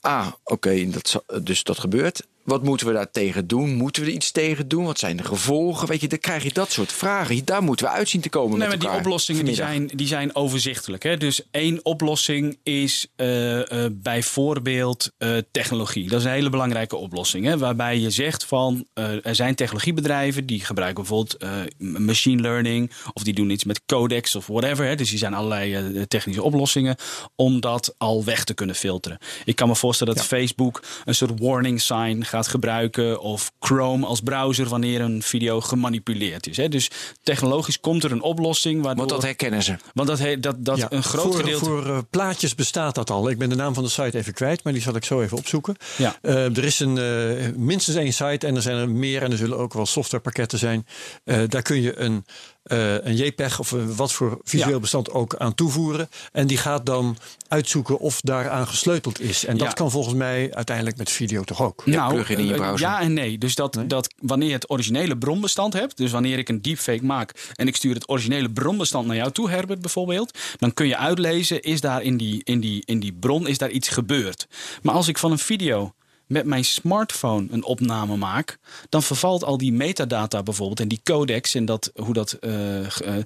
[0.00, 2.26] Ah, oké, dat dus dat gebeurt.
[2.50, 3.74] Wat moeten we daar tegen doen?
[3.74, 4.84] Moeten we er iets tegen doen?
[4.84, 5.88] Wat zijn de gevolgen?
[5.88, 7.44] Weet je, dan krijg je dat soort vragen.
[7.44, 10.34] Daar moeten we uitzien te komen Nee, met maar die oplossingen die zijn, die zijn
[10.34, 11.02] overzichtelijk.
[11.02, 11.16] Hè?
[11.16, 16.08] Dus één oplossing is eh, eh, bijvoorbeeld eh, technologie.
[16.08, 17.44] Dat is een hele belangrijke oplossing.
[17.44, 17.58] Hè?
[17.58, 21.38] Waarbij je zegt van er zijn technologiebedrijven die gebruiken bijvoorbeeld
[21.78, 22.92] machine learning.
[23.12, 24.86] Of die doen iets met codex of whatever.
[24.86, 24.94] Hè?
[24.94, 26.96] Dus die zijn allerlei technische oplossingen
[27.36, 29.18] om dat al weg te kunnen filteren.
[29.44, 33.20] Ik kan me voorstellen dat Facebook een soort warning sign gaat gebruiken.
[33.20, 36.56] Of Chrome als browser wanneer een video gemanipuleerd is.
[36.56, 36.68] Hè?
[36.68, 36.90] Dus
[37.22, 38.74] technologisch komt er een oplossing.
[38.82, 39.76] Waardoor, Want dat herkennen ze.
[39.94, 41.64] want dat, he- dat, dat Ja, een groot voor, gedeelte.
[41.64, 43.30] Voor eh, plaatjes bestaat dat al.
[43.30, 45.36] Ik ben de naam van de site even kwijt, maar die zal ik zo even
[45.36, 45.76] opzoeken.
[45.96, 46.16] Ja.
[46.22, 49.36] Eh, er is een, eh, minstens één site en er zijn er meer en er
[49.36, 50.86] zullen ook wel softwarepakketten zijn.
[51.24, 52.24] Eh, daar kun je een,
[52.62, 54.80] eh, een JPEG of een wat voor visueel Ja.
[54.80, 56.08] bestand ook aan toevoegen.
[56.32, 57.16] En die gaat dan
[57.48, 59.44] uitzoeken of daaraan gesleuteld is.
[59.44, 59.72] En dat Ja.
[59.72, 61.82] kan volgens mij uiteindelijk met video toch ook.
[61.84, 62.86] Ja, plug-in in je eh, browser.
[62.88, 63.38] Ja en nee.
[63.38, 67.50] Dus dat, dat wanneer je het originele bronbestand hebt, dus wanneer ik een deepfake maak
[67.54, 71.62] en ik stuur het originele bronbestand naar jou toe, Herbert bijvoorbeeld, dan kun je uitlezen,
[71.62, 74.46] is daar in die, in die, in die bron is daar iets gebeurd.
[74.82, 75.94] Maar als ik van een video
[76.30, 78.58] met mijn smartphone een opname maak,
[78.88, 83.24] dan vervalt al die metadata bijvoorbeeld en die codex en dat, hoe dat eh, eh,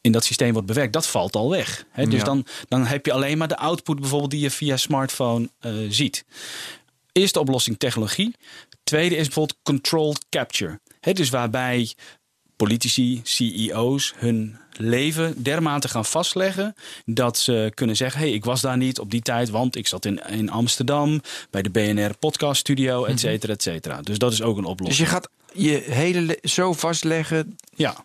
[0.00, 1.84] in dat systeem wordt bewerkt, dat valt al weg.
[1.90, 2.04] Hè?
[2.04, 2.24] Dus Ja.
[2.24, 6.24] dan, dan heb je alleen maar de output bijvoorbeeld die je via smartphone eh, ziet.
[7.12, 8.34] Eerste oplossing technologie.
[8.82, 10.80] tweede is bijvoorbeeld controlled capture.
[11.00, 11.94] Dus waarbij
[12.56, 18.76] politici, CEO's hun leven dermate gaan vastleggen dat ze kunnen zeggen: hey, ik was daar
[18.76, 23.04] niet op die tijd, want ik zat in, in Amsterdam bij de BNR Podcast Studio,
[23.04, 24.00] et cetera, et cetera.
[24.02, 25.08] Dus dat is ook een Dus oplossing.
[25.08, 27.56] je gaat je hele le- zo vastleggen.
[27.74, 28.04] Ja.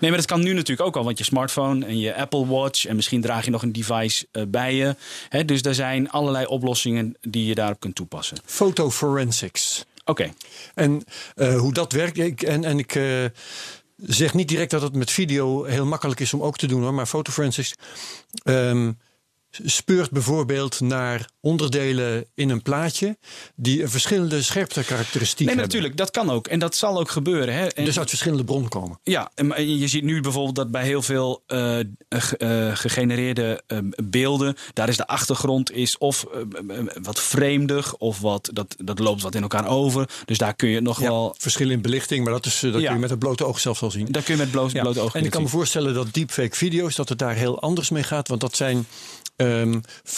[0.00, 2.86] Nee, maar dat kan nu natuurlijk ook al, want je smartphone en je Apple Watch
[2.86, 4.96] en misschien draag je nog een device eh, bij je.
[5.28, 8.36] Hè, dus er zijn allerlei oplossingen die je daarop kunt toepassen.
[8.44, 9.84] Fotoforensics.
[10.04, 10.32] Oké,
[10.74, 13.24] En eh, hoe dat werkt, ik, en, en ik eh,
[13.96, 16.94] zeg niet direct dat het met video heel makkelijk is om ook te doen hoor,
[16.94, 17.74] maar fotoforensics
[18.42, 18.92] ehm
[19.64, 23.16] speurt bijvoorbeeld naar onderdelen in een plaatje
[23.56, 25.64] die een verschillende scherptekarakteristiek nee, hebben.
[25.66, 26.46] natuurlijk, dat kan ook.
[26.46, 27.54] En dat zal ook gebeuren.
[27.54, 27.66] Hè?
[27.66, 28.98] En, Dus uit verschillende bronnen komen.
[29.02, 31.86] Ja, en- je ziet nu bijvoorbeeld dat bij heel veel eh, eh,
[32.76, 36.40] gegenereerde eh, beelden, daar is de achtergrond is of eh,
[36.78, 40.08] eh, wat vreemdig of wat, dat, dat loopt wat in elkaar over.
[40.24, 42.86] Dus daar kun je nog wel, Verschil in belichting, maar dat, is, eh, dat Ja.
[42.86, 44.06] kun je met het blote oog zelfs wel zien.
[44.10, 44.82] daar kun je met bloot, Ja.
[44.82, 47.90] blote ogen En ik kan me voorstellen dat deepfake video's, dat het daar heel anders
[47.90, 48.28] mee gaat.
[48.28, 48.86] Want dat zijn
[49.40, 49.74] ehm,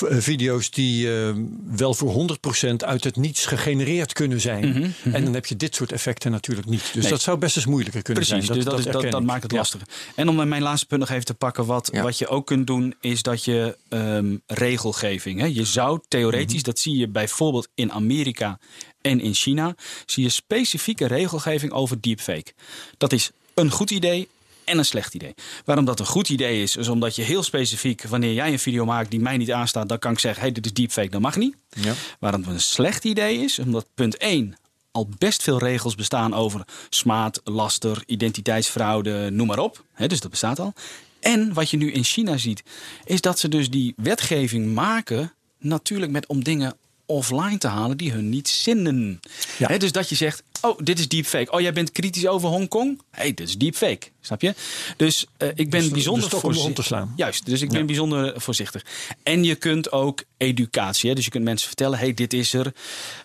[0.09, 1.43] eh, video's die ehm,
[1.77, 4.95] wel voor 100% uit het niets gegenereerd kunnen zijn.
[5.12, 6.81] En dan heb je dit soort effecten natuurlijk niet.
[6.81, 7.11] Dus Mhm, Nee.
[7.11, 8.57] dat zou best eens moeilijker kunnen Precies, zijn.
[8.59, 9.57] dus dat, is, dat, dat maakt het Ja.
[9.59, 9.81] lastig.
[10.14, 12.03] En om mijn laatste punt nog even te pakken, wat, Ja.
[12.03, 15.41] wat je ook kunt doen, is dat je ehm, regelgeving.
[15.41, 16.64] Hè, je zou theoretisch, Mhm.
[16.64, 18.59] dat zie je bijvoorbeeld in Amerika
[19.01, 19.75] en in China,
[20.07, 22.53] zie je specifieke regelgeving over deepfake.
[22.99, 24.29] Dat is een goed idee.
[24.65, 25.35] En een slecht idee.
[25.65, 28.85] Waarom dat een goed idee is, is omdat je heel specifiek, wanneer jij een video
[28.85, 31.37] maakt die mij niet aanstaat, dan kan ik zeggen: hey, dit is deepfake, dat mag
[31.37, 31.55] niet.
[31.69, 31.93] Ja.
[32.19, 34.57] Waarom het een slecht idee is, omdat punt 1
[34.91, 39.85] al best veel regels bestaan over smaad, laster, identiteitsfraude, noem maar op.
[39.97, 40.73] Dus dat bestaat al.
[41.21, 42.63] En wat je nu in China ziet,
[43.05, 48.12] is dat ze dus die wetgeving maken, natuurlijk met om dingen offline te halen die
[48.12, 49.20] hun niet zinnen.
[49.59, 49.78] Ja.
[49.78, 51.50] Dus dat je zegt, oh, dit is deepfake.
[51.53, 52.98] Oh, jij bent kritisch over Hongkong?
[53.11, 54.07] Hé, hey, dit is deepfake.
[54.20, 54.55] Snap je?
[54.96, 57.12] Dus eh, ik ben Dus de- bijzonder de stok om de voorzi- hond te slaan.
[57.16, 57.84] Juist, dus ik ben Ja.
[57.84, 58.84] bijzonder voorzichtig.
[59.22, 61.14] En je kunt ook educatie, hè?
[61.14, 62.72] dus je kunt mensen vertellen: hey, dit is er.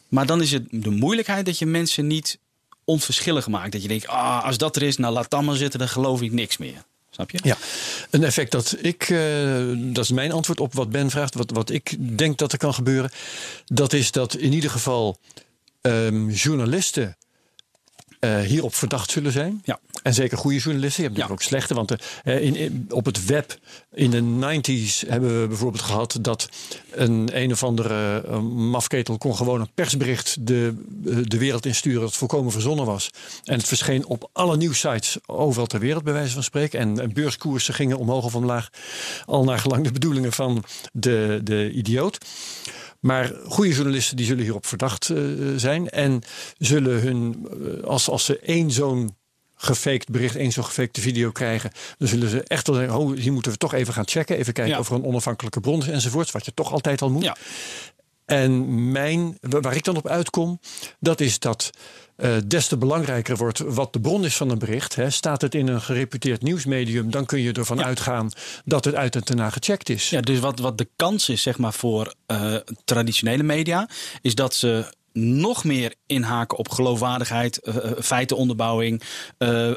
[0.07, 2.39] Maar dan is het de moeilijkheid dat je mensen niet
[2.85, 3.71] onverschillig maakt.
[3.71, 6.21] Dat je denkt: ah, als dat er is, nou laat dan maar zitten, dan geloof
[6.21, 6.83] ik niks meer.
[7.17, 7.39] Snap je?
[7.43, 7.57] Ja,
[8.09, 11.69] een effect dat ik, eh, dat is mijn antwoord op wat Ben vraagt, wat, wat
[11.69, 13.11] ik denk dat er kan gebeuren.
[13.65, 15.19] Dat is dat in ieder geval
[15.81, 17.17] ehm, journalisten
[18.19, 19.61] eh, hierop verdacht zullen zijn.
[19.63, 19.79] Ja.
[20.03, 21.03] En zeker goede journalisten.
[21.03, 21.73] Je hebt natuurlijk ook slechte.
[21.73, 23.57] Want eh, in, in- op het web
[23.93, 26.49] in de 90s hebben we bijvoorbeeld gehad dat
[26.91, 30.83] een een of andere eh, mafketel kon gewoon een persbericht de,
[31.27, 33.09] de wereld insturen dat volkomen verzonnen was.
[33.43, 36.79] En het verscheen op alle nieuwsites overal ter wereld, bij wijze van spreken.
[36.79, 38.69] En, en beurskoersen gingen omhoog of omlaag.
[39.25, 40.63] Al naar gelang de bedoelingen van
[40.93, 42.17] de, de idioot.
[42.99, 45.17] Maar goede journalisten die zullen hierop verdacht eh,
[45.55, 45.89] zijn.
[45.89, 46.21] En
[46.57, 49.15] zullen hun, eh, als, als ze één zo'n
[49.55, 51.71] gefaked bericht, één zo'n gefakte video krijgen.
[51.97, 54.37] Dan zullen ze echt wel zeggen, oh, hier moeten we toch even gaan checken.
[54.37, 54.79] Even kijken Ja.
[54.79, 56.31] of er een onafhankelijke bron is enzovoort.
[56.31, 57.23] Wat je toch altijd al moet.
[57.23, 57.35] Ja.
[58.25, 60.59] En mijn, waar ik dan op uitkom,
[60.99, 61.69] dat is dat
[62.17, 64.95] eh, des te belangrijker wordt wat de bron is van een bericht.
[64.95, 65.09] Hè.
[65.09, 67.83] Staat het in een gereputeerd nieuwsmedium, dan kun je ervan Ja.
[67.83, 68.31] uitgaan
[68.65, 70.09] dat het uit en na gecheckt is.
[70.09, 72.55] Ja, dus wat, wat de kans is zeg maar, voor eh,
[72.85, 73.89] traditionele media,
[74.21, 79.01] is dat ze nog meer inhaken op geloofwaardigheid, eh, feitenonderbouwing,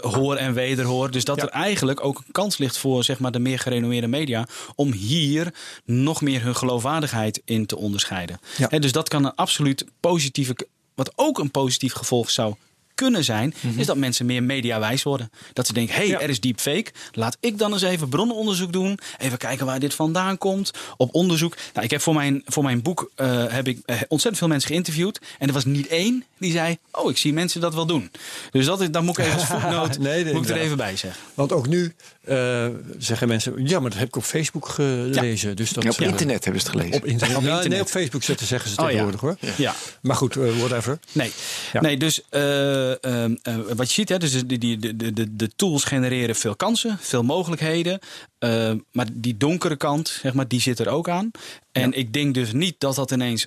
[0.00, 1.10] hoor en wederhoor.
[1.10, 1.42] Dus dat Ja.
[1.42, 5.54] er eigenlijk ook een kans ligt voor zeg maar, de meer gerenommeerde media om hier
[5.84, 8.38] nog meer hun geloofwaardigheid in te onderscheiden.
[8.56, 8.78] Ja.
[8.78, 10.54] Dus dat kan een absoluut positieve,
[11.00, 12.54] wat ook een positief gevolg zou
[12.94, 15.30] kunnen zijn, is dat mensen meer mediawijs worden.
[15.52, 16.20] Dat ze denken, hé, hey, Ja.
[16.20, 16.92] er is deepfake.
[17.12, 18.98] Laat ik dan eens even bronnenonderzoek doen.
[19.18, 20.70] Even kijken waar dit vandaan komt.
[20.96, 21.56] Op onderzoek.
[21.72, 24.68] Nou, ik heb voor mijn, voor mijn boek eh, heb ik eh, ontzettend veel mensen
[24.70, 25.20] geïnterviewd.
[25.38, 28.10] En er was niet één die zei, oh, ik zie mensen dat wel doen.
[28.50, 30.96] Dus dat is, dan moet ik even als voetnoot Nee, moet ik er even bij
[30.96, 31.20] zeggen.
[31.34, 31.94] Want ook nu
[32.24, 32.66] eh,
[32.98, 35.56] zeggen mensen, ja, maar dat heb ik op Facebook gelezen.
[35.56, 36.96] Dus dat, op internet hebben ze het gelezen.
[37.00, 37.36] Op internet.
[37.36, 37.72] Op Ja, internet.
[37.72, 38.88] Nee, op Facebook zetten zeggen ze Oh, ja.
[38.90, 39.36] tegenwoordig hoor.
[39.56, 39.74] Ja.
[40.02, 40.98] Maar goed, eh, whatever.
[41.12, 41.32] Nee,
[41.72, 41.80] Ja.
[41.80, 45.50] nee dus eh, ehm, eh, wat je ziet, hè, dus de, die, de, de, de,
[45.56, 47.98] tools genereren veel kansen, veel mogelijkheden.
[48.38, 51.30] Eh, maar die donkere kant, zeg maar, die zit er ook aan.
[51.72, 53.46] En ik denk dus niet dat dat ineens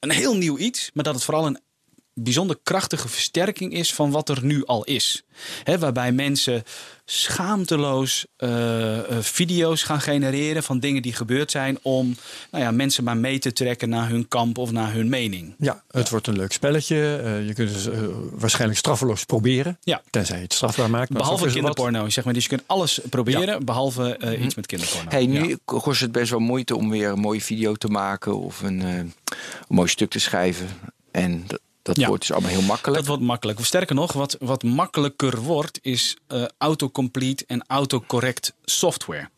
[0.00, 1.58] een heel nieuw iets, maar dat het vooral een
[2.18, 5.22] bijzonder krachtige versterking is van wat er nu al is.
[5.64, 6.62] Hè, waarbij mensen
[7.04, 12.16] schaamteloos eh, eh, video's gaan genereren van dingen die gebeurd zijn om
[12.50, 15.54] nou ja, mensen maar mee te trekken naar hun kamp of naar hun mening.
[15.58, 17.16] Ja, het wordt een leuk spelletje.
[17.24, 17.90] Eh, je kunt het
[18.30, 19.78] waarschijnlijk straffeloos proberen.
[19.82, 20.02] Ja.
[20.10, 21.10] Tenzij je het strafbaar maakt.
[21.10, 22.34] maar Behalve er kinderporno, zeg maar.
[22.34, 25.10] Dus je kunt alles proberen, behalve eh, iets met kinderporno.
[25.10, 25.56] Hey, nu Ja.
[25.64, 28.94] kost het best wel moeite om weer een mooie video te maken of een, eh,
[28.96, 29.12] een
[29.68, 30.66] mooi stuk te schrijven.
[31.10, 32.06] En d- Dat Ja.
[32.06, 32.98] wordt dus allemaal heel makkelijk.
[32.98, 33.64] Dat wordt makkelijk.
[33.64, 39.28] Sterker nog, wat, wat makkelijker wordt, is eh, autocomplete en autocorrect software.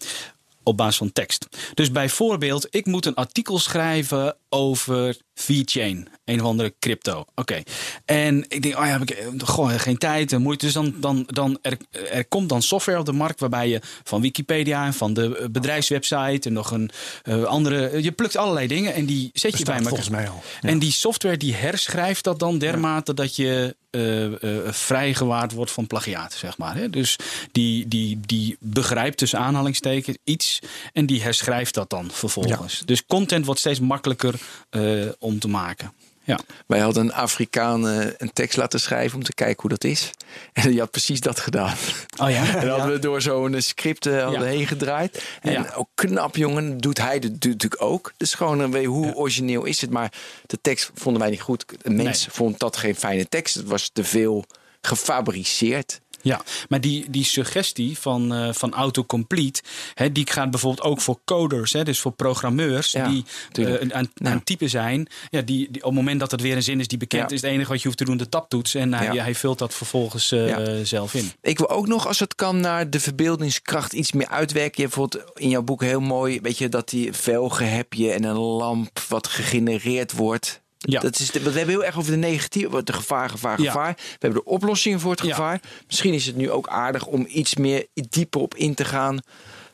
[0.62, 1.46] Op basis van tekst.
[1.74, 7.24] Dus bijvoorbeeld, ik moet een artikel schrijven over VeChain, een of andere crypto.
[7.34, 7.62] Oké.
[8.04, 10.64] En ik denk, oh ja, heb ik eh, goh, geen tijd en moeite.
[10.64, 11.76] Dus dan, dan, dan er,
[12.10, 15.48] er komt dan software op de markt waarbij je van Wikipedia en van de eh,
[15.48, 16.90] bedrijfswebsite en nog een
[17.22, 18.02] eh, andere.
[18.02, 19.88] Je plukt allerlei dingen en die zet je bij elkaar.
[19.88, 20.42] volgens mij al.
[20.60, 20.68] Ja.
[20.68, 25.86] En die software die herschrijft dat dan dermate dat je eh, eh, vrijgewaard wordt van
[25.86, 26.74] plagiaat, zeg maar.
[26.76, 26.90] Hè?
[26.90, 27.16] Dus
[27.52, 30.58] die, die, die begrijpt tussen aanhalingstekens iets
[30.92, 32.82] en die herschrijft dat dan vervolgens.
[32.84, 34.37] Dus content wordt steeds makkelijker
[34.70, 35.92] eh, om te maken.
[36.22, 36.38] Ja.
[36.66, 40.10] Wij hadden een Afrikaan eh, een tekst laten schrijven om te kijken hoe dat is.
[40.52, 41.74] En die had precies dat gedaan.
[42.22, 42.46] Oh ja?
[42.56, 44.46] En dan hadden we door zo'n script hadden Ja.
[44.46, 45.24] heen gedraaid.
[45.40, 45.72] En Ja.
[45.74, 46.78] ook knap, jongen.
[46.78, 48.12] Doet hij dat natuurlijk ook.
[48.16, 49.90] Dus gewoon een hoe origineel is het?
[49.90, 50.12] Maar
[50.46, 51.64] de tekst vonden wij niet goed.
[51.82, 52.34] Een mens Nee.
[52.34, 53.54] vond dat geen fijne tekst.
[53.54, 54.44] Het was te veel
[54.80, 56.00] gefabriceerd.
[56.22, 59.62] Ja, maar die, die suggestie van, eh, van autocomplete,
[59.94, 64.10] hè, die gaat bijvoorbeeld ook voor coders, hè, dus voor programmeurs Ja, die eh, aan,
[64.14, 64.30] Ja.
[64.30, 65.08] aan typen zijn.
[65.30, 67.36] Ja, die, die, op het moment dat het weer een zin is die bekend Ja.
[67.36, 69.22] is, het enige wat je hoeft te doen de tabtoets en hij, Ja.
[69.22, 71.32] hij vult dat vervolgens eh, zelf in.
[71.42, 74.82] Ik wil ook nog, als het kan, naar de verbeeldingskracht iets meer uitwerken.
[74.82, 78.10] Je hebt bijvoorbeeld in jouw boek heel mooi, weet je, dat die velgen heb je
[78.12, 80.60] en een lamp wat gegenereerd wordt.
[80.78, 81.00] Ja.
[81.00, 83.70] Dat is de, we hebben heel erg over de negatieve, de gevaar, gevaar, Ja.
[83.70, 83.94] gevaar.
[83.96, 85.28] We hebben de oplossingen voor het Ja.
[85.34, 85.60] gevaar.
[85.86, 89.18] Misschien is het nu ook aardig om iets meer dieper op in te gaan.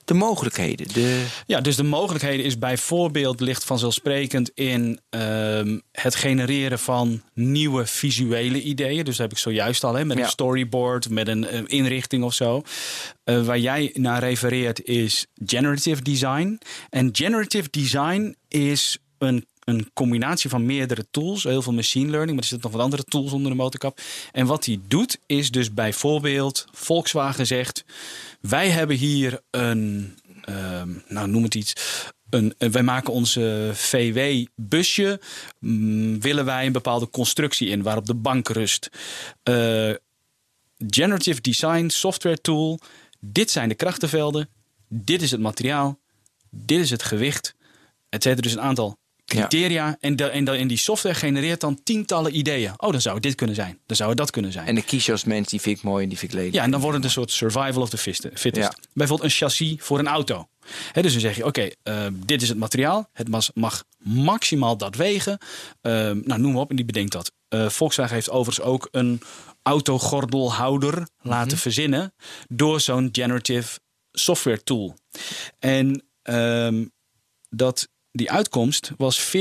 [0.04, 0.88] De mogelijkheden.
[0.92, 7.86] De, Ja, dus de mogelijkheden is bijvoorbeeld ligt vanzelfsprekend in ehm, het genereren van nieuwe
[7.86, 9.04] visuele ideeën.
[9.04, 10.22] Dus dat heb ik zojuist al, hè, met Ja.
[10.24, 12.62] een storyboard, met een eh, inrichting of zo.
[13.24, 16.58] Eh, waar jij naar refereert is generative design.
[16.90, 21.42] En generative design is een een combinatie van meerdere tools.
[21.42, 24.00] Heel veel machine learning, maar er zitten nog wat andere tools onder de motorkap.
[24.32, 27.84] En wat die doet, is dus bijvoorbeeld Volkswagen zegt:
[28.40, 31.72] Wij hebben hier een, ehm, nou noem het iets.
[32.30, 35.20] Een, een- wij maken onze VW-busje.
[35.58, 38.88] mm, willen wij een bepaalde constructie in waarop de bank rust.
[39.42, 39.90] Eh,
[40.88, 42.78] generative design software tool.
[43.20, 44.48] Dit zijn de krachtenvelden.
[44.88, 45.98] Dit is het materiaal.
[46.50, 47.54] Dit is het gewicht.
[48.08, 48.96] Het zijn dus een aantal
[49.40, 49.96] criteria.
[50.00, 52.72] En, de, en, de, en die software genereert dan tientallen ideeën.
[52.76, 53.78] Oh, dan zou het dit kunnen zijn.
[53.86, 54.66] Dan zou het dat kunnen zijn.
[54.66, 56.54] en de kies je als mens, die vind ik mooi en die vind ik lelijk.
[56.54, 58.56] Ja, en dan wordt het een soort survival of the fittest.
[58.56, 58.74] Ja.
[58.92, 60.48] Bijvoorbeeld een chassis voor een auto.
[60.92, 63.08] Dus dan zeg je, oké, eh, dit is het materiaal.
[63.12, 65.38] Het mas- mag maximaal dat wegen.
[65.80, 67.32] Eh, nou, noem maar op en die bedenkt dat.
[67.48, 69.20] Eh, Volkswagen heeft overigens ook een
[69.62, 72.14] autogordelhouder laten verzinnen...
[72.48, 73.78] door zo'n generative
[74.12, 74.96] software tool.
[75.58, 76.84] En ehm,
[77.48, 79.36] dat, die uitkomst was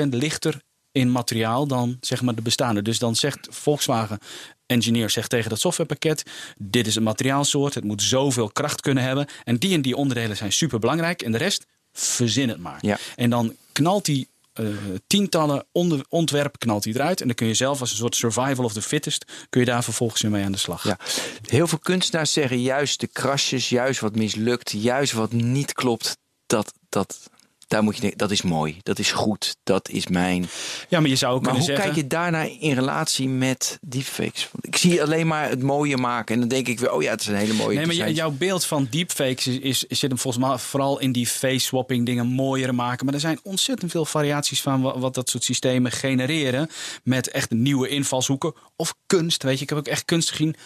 [0.00, 0.60] 40% lichter
[0.92, 2.82] in materiaal dan zeg maar de bestaande.
[2.82, 4.18] Dus dan zegt Volkswagen
[4.66, 6.22] engineer zegt tegen dat softwarepakket:
[6.58, 10.36] dit is een materiaalsoort, het moet zoveel kracht kunnen hebben en die en die onderdelen
[10.36, 12.78] zijn super belangrijk en de rest verzin het maar.
[12.80, 12.98] Ja.
[13.16, 14.66] En dan knalt die eh,
[15.06, 18.64] tientallen onder, ontwerpen knalt hij eruit en dan kun je zelf als een soort survival
[18.64, 20.84] of the fittest kun je daar vervolgens weer mee aan de slag.
[20.84, 20.98] Ja.
[21.46, 26.16] Heel veel kunstenaars zeggen juist de krasjes, juist wat mislukt, juist wat niet klopt.
[26.46, 27.30] Dat, dat,
[27.66, 30.46] daar moet je denken, dat is mooi, dat is goed, dat is mijn.
[30.88, 31.92] Ja, maar je zou ook Maar kunnen hoe zeggen.
[31.94, 34.48] kijk je daarna in relatie met deepfakes?
[34.60, 37.20] Ik zie alleen maar het mooie maken en dan denk ik weer, oh ja, het
[37.20, 37.76] is een hele mooie.
[37.76, 41.26] Nee, maar jouw beeld van deepfakes is, is, zit hem volgens mij vooral in die
[41.26, 43.04] face-swapping dingen mooier maken.
[43.04, 46.68] Maar er zijn ontzettend veel variaties van wa- wat, dat soort systemen genereren.
[47.02, 48.54] Met echt nieuwe invalshoeken.
[48.76, 49.62] Of kunst, weet je.
[49.62, 50.56] Ik heb ook echt kunst gezien.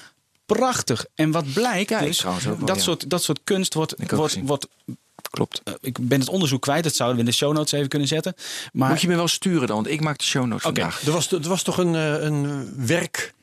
[0.47, 1.07] Prachtig.
[1.15, 2.35] En wat blijkt Ja, dus, wel,
[2.65, 2.83] dat, ja.
[2.83, 3.95] soort, dat soort kunst wordt...
[4.11, 4.67] Wordt, wordt
[5.31, 5.61] Klopt.
[5.65, 8.09] eh, ik ben het onderzoek kwijt, dat zouden we in de show notes even kunnen
[8.09, 8.35] zetten.
[8.73, 10.81] Maar Moet je me wel sturen dan, want ik maak de show notes Oké.
[10.81, 11.03] vandaag.
[11.07, 13.35] Er was, er was toch een, eh, een werk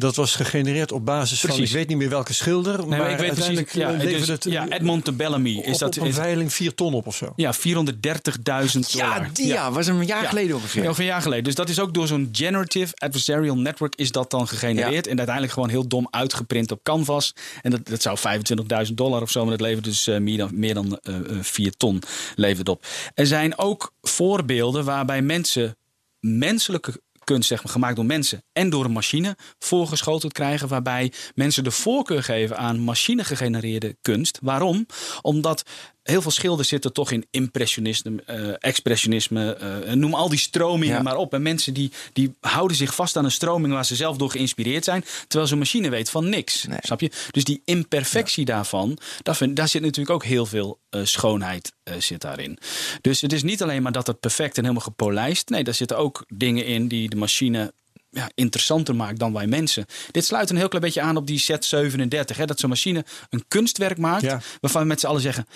[0.00, 1.68] dat was gegenereerd op basis van, Precies.
[1.70, 3.56] ik weet niet meer welke schilder, nee, maar maar ik weet precies.
[3.56, 5.96] uiteindelijk Ja, eh, het ja, Edmond de Bellamy op, is dat.
[5.96, 7.32] op een is- veiling 4 ton op of zo.
[7.36, 9.30] ja, 430.000 Ja, dollar.
[9.32, 10.28] die ja, was een jaar Ja.
[10.28, 10.82] geleden ongeveer.
[10.82, 11.44] Ja, een jaar geleden.
[11.44, 15.06] Dus dat is ook door zo'n generative adversarial network is dat dan gegenereerd.
[15.06, 17.34] En uiteindelijk gewoon heel dom uitgeprint op canvas.
[17.62, 19.40] En dat, dat zou 25.000 dollar of zo.
[19.44, 22.02] Maar dat levert dus eh, meer dan, meer dan eh, eh, 4 ton
[22.36, 22.84] levert op.
[23.14, 25.76] Er zijn ook voorbeelden waarbij mensen
[26.20, 30.68] menselijke kunst zeg maar, gemaakt door mensen en door een machine voorgeschoteld krijgen.
[30.68, 34.38] Waarbij mensen de voorkeur geven aan machine gegenereerde kunst.
[34.42, 34.86] Waarom?
[35.22, 35.62] Omdat
[36.10, 39.54] heel veel schilders zitten toch in impressionisme, eh, expressionisme.
[39.54, 41.02] eh, noem al die stromingen Ja.
[41.02, 41.34] maar op.
[41.34, 44.84] En mensen die, die houden zich vast aan een stroming waar ze zelf door geïnspireerd
[44.84, 45.04] zijn.
[45.28, 46.64] Terwijl zo'n machine weet van niks.
[46.64, 46.78] Nee.
[46.80, 47.10] Snap je?
[47.30, 52.20] Dus die imperfectie daarvan, daar, vind, daar zit natuurlijk ook heel veel eh, schoonheid zit
[52.20, 52.58] daarin.
[53.00, 55.48] Dus het is niet alleen maar dat het perfect en helemaal gepolijst.
[55.48, 57.72] Nee, daar zitten ook dingen in die de machine
[58.10, 59.86] ja, interessanter maakt dan wij mensen.
[60.10, 62.36] Dit sluit een heel klein beetje aan op die Z37.
[62.36, 64.22] Hè, dat zo'n machine een kunstwerk maakt.
[64.22, 64.40] Ja.
[64.60, 65.46] Waarvan we met z'n allen zeggen.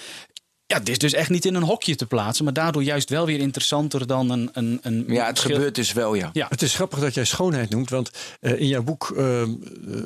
[0.75, 2.45] Ja, dit is dus echt niet in een hokje te plaatsen.
[2.45, 4.51] Maar daardoor juist wel weer interessanter dan een.
[4.53, 6.31] een, een Ja, het schil- gebeurt dus wel, ja.
[6.33, 6.47] Ja.
[6.51, 8.11] Het is grappig dat jij schoonheid noemt, want
[8.41, 9.43] eh, in jouw boek eh,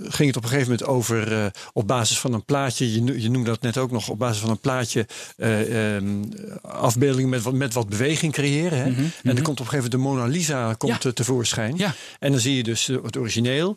[0.03, 2.93] ging het op een gegeven moment over eh, op basis van een plaatje.
[3.05, 5.07] Je, je noemde dat net ook nog op basis van een plaatje
[5.37, 6.23] eh, ehm,
[6.63, 8.79] afbeeldingen met, wat- met wat beweging creëren.
[8.79, 8.85] Hè?
[8.85, 11.13] En dan komt op een gegeven moment de Mona Lisa komt, Mhm, Ja.
[11.13, 11.77] tevoorschijn.
[11.77, 11.95] Ja.
[12.19, 13.77] En dan zie je dus het origineel.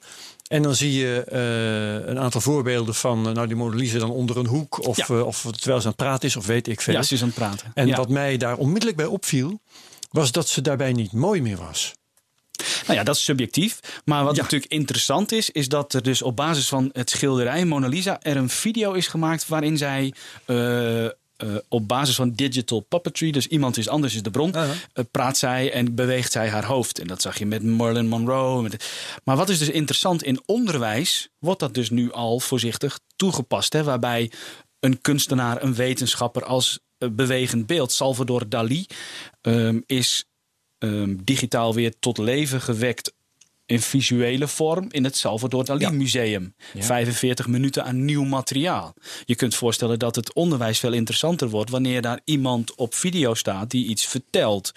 [0.51, 4.09] En dan zie je eh, een aantal voorbeelden van eh, nou, die Mona Lisa dan
[4.11, 4.87] onder een hoek.
[4.87, 5.05] Of, Ja.
[5.07, 6.93] eh, of terwijl ze aan het praten is, of weet ik veel.
[6.93, 7.71] Ja, ze is aan het praten.
[7.73, 7.95] En ja.
[7.95, 9.59] wat mij daar onmiddellijk bij opviel,
[10.09, 11.93] was dat ze daarbij niet mooi meer was.
[12.85, 13.79] Nou ja, dat is subjectief.
[14.05, 14.41] Maar wat Ja.
[14.41, 18.37] natuurlijk interessant is, is dat er dus op basis van het schilderij Mona Lisa er
[18.37, 20.13] een video is gemaakt waarin zij.
[21.41, 24.69] Eh, op basis van digital puppetry, dus iemand is anders is de bron, eh,
[25.11, 26.99] praat zij en beweegt zij haar hoofd.
[26.99, 28.69] En dat zag je met Marilyn Monroe.
[29.23, 33.73] Maar wat is dus interessant, in onderwijs wordt dat dus nu al voorzichtig toegepast.
[33.73, 34.31] Hè, waarbij
[34.79, 38.85] een kunstenaar, een wetenschapper als eh, bewegend beeld, Salvador Dali,
[39.41, 40.25] ehm, is
[40.77, 43.13] ehm, digitaal weer tot leven gewekt
[43.71, 46.53] in visuele vorm in het Salvador Dali Museum.
[46.77, 48.93] 45 minuten aan nieuw materiaal.
[49.25, 53.69] Je kunt voorstellen dat het onderwijs veel interessanter wordt wanneer daar iemand op video staat
[53.69, 54.71] die iets vertelt.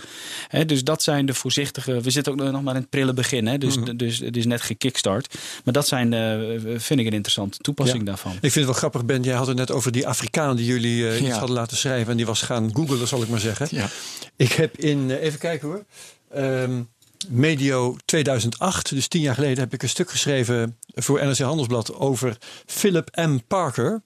[0.66, 2.00] Dus dat zijn de voorzichtige.
[2.00, 4.62] We zitten ook nog maar in het prille begin, hè, dus, dus het is net
[4.62, 5.34] gekickstart.
[5.64, 6.38] Maar dat zijn, eh,
[6.76, 8.04] vind ik, een interessante toepassing Ja.
[8.04, 8.32] daarvan.
[8.32, 9.22] Ik vind het wel grappig, Ben.
[9.22, 12.10] Jij had het net over die Afrikaan die jullie eh, iets hadden laten schrijven.
[12.10, 13.66] En die was gaan googlen, zal ik maar zeggen.
[13.70, 13.88] Ja.
[14.36, 15.84] Ik heb in, eh, even kijken hoor.
[16.32, 16.82] ehm,
[17.28, 22.38] medio 2008, dus tien jaar geleden, heb ik een stuk geschreven voor NRC Handelsblad over
[22.66, 23.38] Philip M.
[23.48, 24.02] Parker.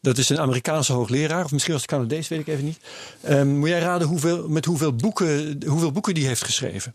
[0.00, 2.78] Dat is een Amerikaanse hoogleraar, of misschien was het Canadees, weet ik even niet.
[3.22, 6.94] Ehm, moet jij raden hoeveel, met hoeveel boeken, hoeveel boeken die heeft geschreven?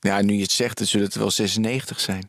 [0.00, 2.26] Ja, nu je het zegt, dan zullen het wel 96 zijn.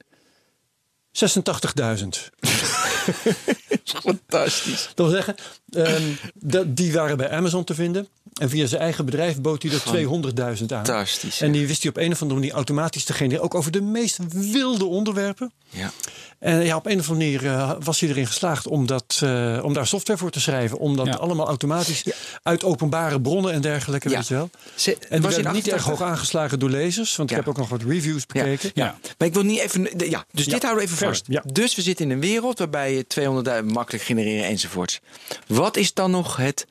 [1.11, 2.29] 86.000.
[3.83, 4.89] Fantastisch.
[4.95, 5.35] Dat wil zeggen,
[5.69, 6.01] ehm,
[6.33, 8.07] dat, die waren bij Amazon te vinden.
[8.33, 10.85] En via zijn eigen bedrijf bood hij er 200.000 aan.
[10.85, 11.41] Fantastisch.
[11.41, 13.43] En die wist hij op een of andere manier automatisch te genereren.
[13.43, 15.51] Ook over de meest wilde onderwerpen.
[15.69, 15.91] Ja.
[16.39, 19.59] En ja, op een of andere manier eh, was hij erin geslaagd om, dat, eh,
[19.63, 20.77] om daar software voor te schrijven.
[20.77, 21.13] Om dat Ja.
[21.13, 22.03] allemaal automatisch
[22.43, 24.15] uit openbare bronnen en dergelijke, Ja.
[24.17, 24.49] weet je wel.
[24.75, 25.85] Ze- En die werden niet erg 88?
[25.85, 27.15] hoog aangeslagen door lezers.
[27.15, 27.37] Want Ja.
[27.37, 28.71] ik heb ook nog wat reviews bekeken.
[28.73, 28.97] Ja.
[29.17, 29.81] Maar ik wil niet even.
[29.97, 31.25] Ja, dus Ja, dit houden we even vast.
[31.27, 31.43] ja.
[31.51, 34.99] Dus we zitten in een wereld waarbij je 200.000 makkelijk genereren enzovoorts.
[35.47, 36.67] Wat is dan nog het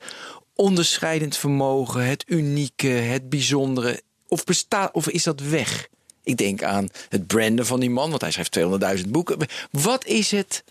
[0.55, 4.01] onderscheidend vermogen, het unieke, het bijzondere?
[4.27, 5.87] Of, bestaat, of is dat weg?
[6.23, 8.59] Ik denk aan het branden van die man, want hij schrijft
[9.03, 9.37] 200.000 boeken.
[9.71, 10.63] Wat is het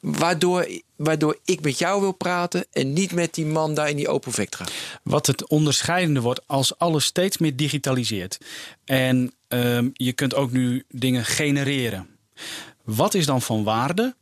[0.00, 4.08] waardoor, waardoor ik met jou wil praten en niet met die man daar in die
[4.08, 4.66] Open Vectra?
[5.02, 8.38] Wat het onderscheidende wordt als alles steeds meer digitaliseert.
[8.84, 12.08] En ehm, je kunt ook nu dingen genereren.
[12.84, 14.14] Wat is dan van waarde?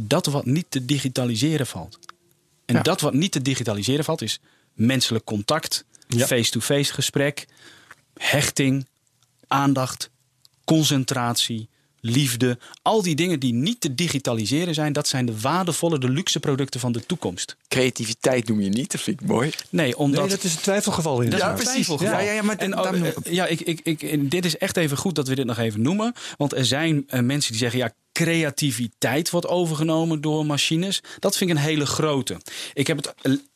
[0.00, 1.98] Dat wat niet te digitaliseren valt.
[2.64, 2.82] En Ja.
[2.82, 4.40] dat wat niet te digitaliseren valt is
[4.72, 6.26] menselijk contact, Ja.
[6.26, 7.46] face-to-face gesprek,
[8.16, 8.86] hechting,
[9.46, 10.10] aandacht,
[10.64, 11.68] concentratie,
[12.00, 12.58] liefde.
[12.82, 16.80] Al die dingen die niet te digitaliseren zijn, dat zijn de waardevolle, de luxe producten
[16.80, 17.56] van de toekomst.
[17.68, 19.50] Creativiteit noem je niet, dat vind ik mooi.
[19.70, 20.20] Nee, omdat...
[20.20, 21.30] Nee, dat is een twijfelgeval in.
[21.30, 21.72] Dat is Ja, een precies.
[21.72, 22.18] twijfelgeval.
[22.18, 24.58] Ja, ja, ja, maar en, daarom oh, eh, ik ja, ik, ik, ik, dit is
[24.58, 26.12] echt even goed dat we dit nog even noemen.
[26.36, 31.02] Want er zijn eh, mensen die zeggen, ja, creativiteit wordt overgenomen door machines.
[31.18, 32.36] Dat vind ik een hele grote.
[32.74, 33.14] Ik heb het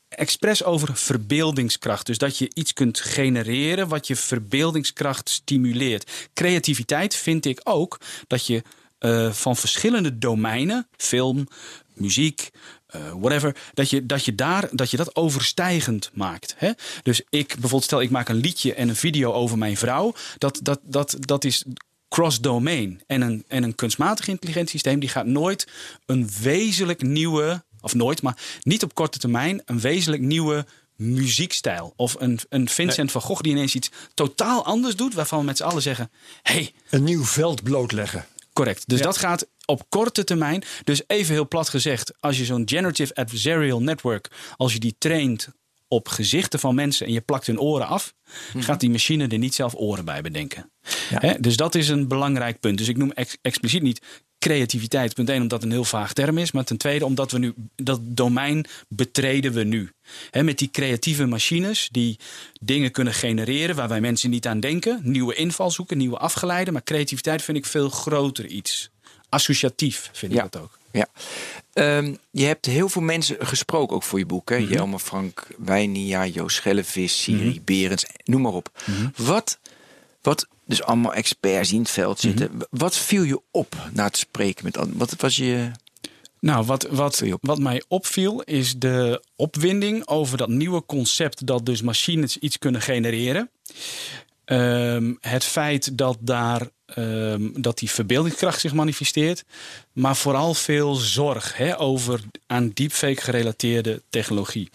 [0.09, 2.07] expres over verbeeldingskracht.
[2.07, 6.29] Dus dat je iets kunt genereren wat je verbeeldingskracht stimuleert.
[6.35, 8.63] Creativiteit vind ik ook dat je
[8.99, 11.49] eh, van verschillende domeinen, film,
[11.95, 12.51] muziek,
[12.87, 16.55] eh, whatever, dat je, dat je daar dat je dat overstijgend maakt.
[16.57, 16.71] Hè?
[17.03, 20.61] Dus ik bijvoorbeeld, stel ik maak een liedje en een video over mijn vrouw, dat,
[20.63, 21.65] dat, dat, dat is
[22.11, 23.03] cross-domain.
[23.07, 25.67] En een, en een kunstmatig intelligent systeem die gaat nooit
[26.07, 31.93] een wezenlijk nieuwe, of nooit, maar niet op korte termijn, een wezenlijk nieuwe muziekstijl.
[31.97, 35.57] Of een, een Vincent van Gogh die ineens iets totaal anders doet, waarvan we met
[35.57, 36.11] z'n allen zeggen:
[36.43, 38.27] hey, Een nieuw veld blootleggen.
[38.53, 38.89] Correct.
[38.89, 39.05] Dus Ja.
[39.05, 40.63] dat gaat op korte termijn.
[40.85, 45.49] Dus even heel plat gezegd, als je zo'n generative adversarial network, als je die traint
[45.93, 48.15] op gezichten van mensen en je plakt hun oren af,
[48.59, 50.71] gaat die machine er niet zelf oren bij bedenken.
[51.15, 51.41] Hè?
[51.41, 52.79] Dus dat is een belangrijk punt.
[52.79, 54.01] Dus ik noem ex- expliciet niet
[54.39, 55.15] creativiteit.
[55.15, 56.53] Punt één, omdat het een heel vaag term is.
[56.53, 59.91] Maar ten tweede, omdat we nu dat domein betreden we nu.
[60.31, 62.19] Hè, met die creatieve machines die
[62.61, 65.01] dingen kunnen genereren waar wij mensen niet aan denken.
[65.03, 66.73] Nieuwe invalshoeken, nieuwe afgeleiden.
[66.73, 68.91] Maar creativiteit vind ik veel groter iets.
[69.29, 70.45] Associatief vind Ja.
[70.45, 70.79] ik dat ook.
[70.93, 71.07] Ja.
[71.73, 74.49] Ehm, je hebt heel veel mensen gesproken ook voor je boek.
[74.49, 74.57] Hè?
[74.57, 78.83] Jelmer Frank Wijnia, Joost Schellevis, Siri Berends, noem maar op.
[79.17, 79.59] Wat,
[80.23, 82.51] wat dus allemaal experts in het veld zitten.
[82.71, 85.71] Wat viel je op na het spreken met Wat was je.
[86.41, 91.83] Nou, wat, wat, wat mij opviel is de opwinding over dat nieuwe concept dat dus
[91.83, 93.51] machines iets kunnen genereren.
[94.45, 99.45] Ehm, het feit dat daar ehm, dat die verbeeldingskracht zich manifesteert,
[99.93, 104.71] maar vooral veel zorg hè, over aan deepfake gerelateerde technologie.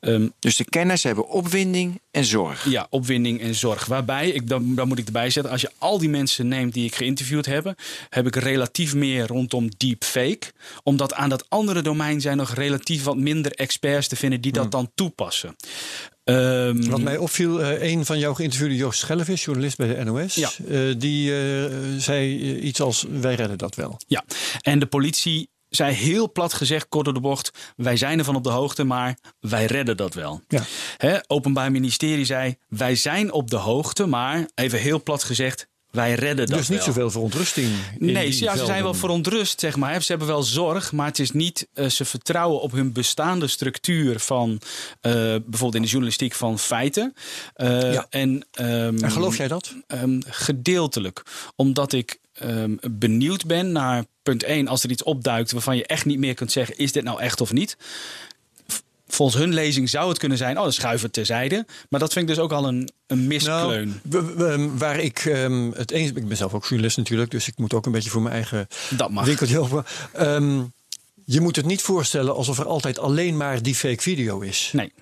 [0.00, 2.70] Ehm, Dus de kenners hebben opwinding en zorg.
[2.70, 3.84] ja, opwinding en zorg.
[3.86, 6.84] Waarbij, ik, dan, dan moet ik erbij zetten, als je al die mensen neemt die
[6.86, 7.74] ik geïnterviewd heb,
[8.08, 10.52] heb ik relatief meer rondom deepfake.
[10.82, 14.70] Omdat aan dat andere domein zijn nog relatief wat minder experts te vinden die dat
[14.70, 15.56] dan toepassen.
[16.34, 20.34] Ehm, Wat mij opviel, eh, een van jouw geïnterviewde Joost Schellevis, journalist bij de NOS,
[20.34, 20.50] Ja.
[20.68, 21.64] eh, die eh,
[21.98, 24.00] zei iets als: Wij redden dat wel.
[24.06, 24.24] Ja,
[24.60, 28.44] en de politie zei heel plat gezegd, kort door de bocht, wij zijn ervan op
[28.44, 30.40] de hoogte, maar wij redden dat wel.
[30.48, 30.62] Ja.
[30.96, 36.14] Hè, Openbaar Ministerie zei, wij zijn op de hoogte, maar even heel plat gezegd, wij
[36.14, 36.86] redden dat dus niet wel.
[36.86, 37.66] zoveel verontrusting.
[37.98, 40.02] in Nee, ze, ja, ze zijn wel verontrust, zeg maar.
[40.02, 41.68] Ze hebben wel zorg, maar het is niet.
[41.74, 44.60] eh, ze vertrouwen op hun bestaande structuur van
[45.00, 47.14] eh, bijvoorbeeld in de journalistiek van feiten.
[47.54, 48.06] Eh, Ja.
[48.10, 49.74] en, ehm, En geloof jij dat?
[49.86, 51.22] Ehm, gedeeltelijk.
[51.56, 54.68] Omdat ik ehm, benieuwd ben naar punt 1.
[54.68, 57.40] Als er iets opduikt waarvan je echt niet meer kunt zeggen: is dit nou echt
[57.40, 57.76] of niet?
[59.10, 61.66] Volgens hun lezing zou het kunnen zijn, oh, dan schuif het terzijde.
[61.88, 64.00] Maar dat vind ik dus ook al een, een miskleun.
[64.02, 67.58] Nou, w- waar ik ehm, het eens ik ben zelf ook journalist natuurlijk, dus ik
[67.58, 69.24] moet ook een beetje voor mijn eigen dat mag.
[69.24, 69.84] winkeltje open.
[70.12, 70.60] Ehm,
[71.24, 74.70] je moet het niet voorstellen alsof er altijd alleen maar die fake video is.
[74.72, 74.92] Nee.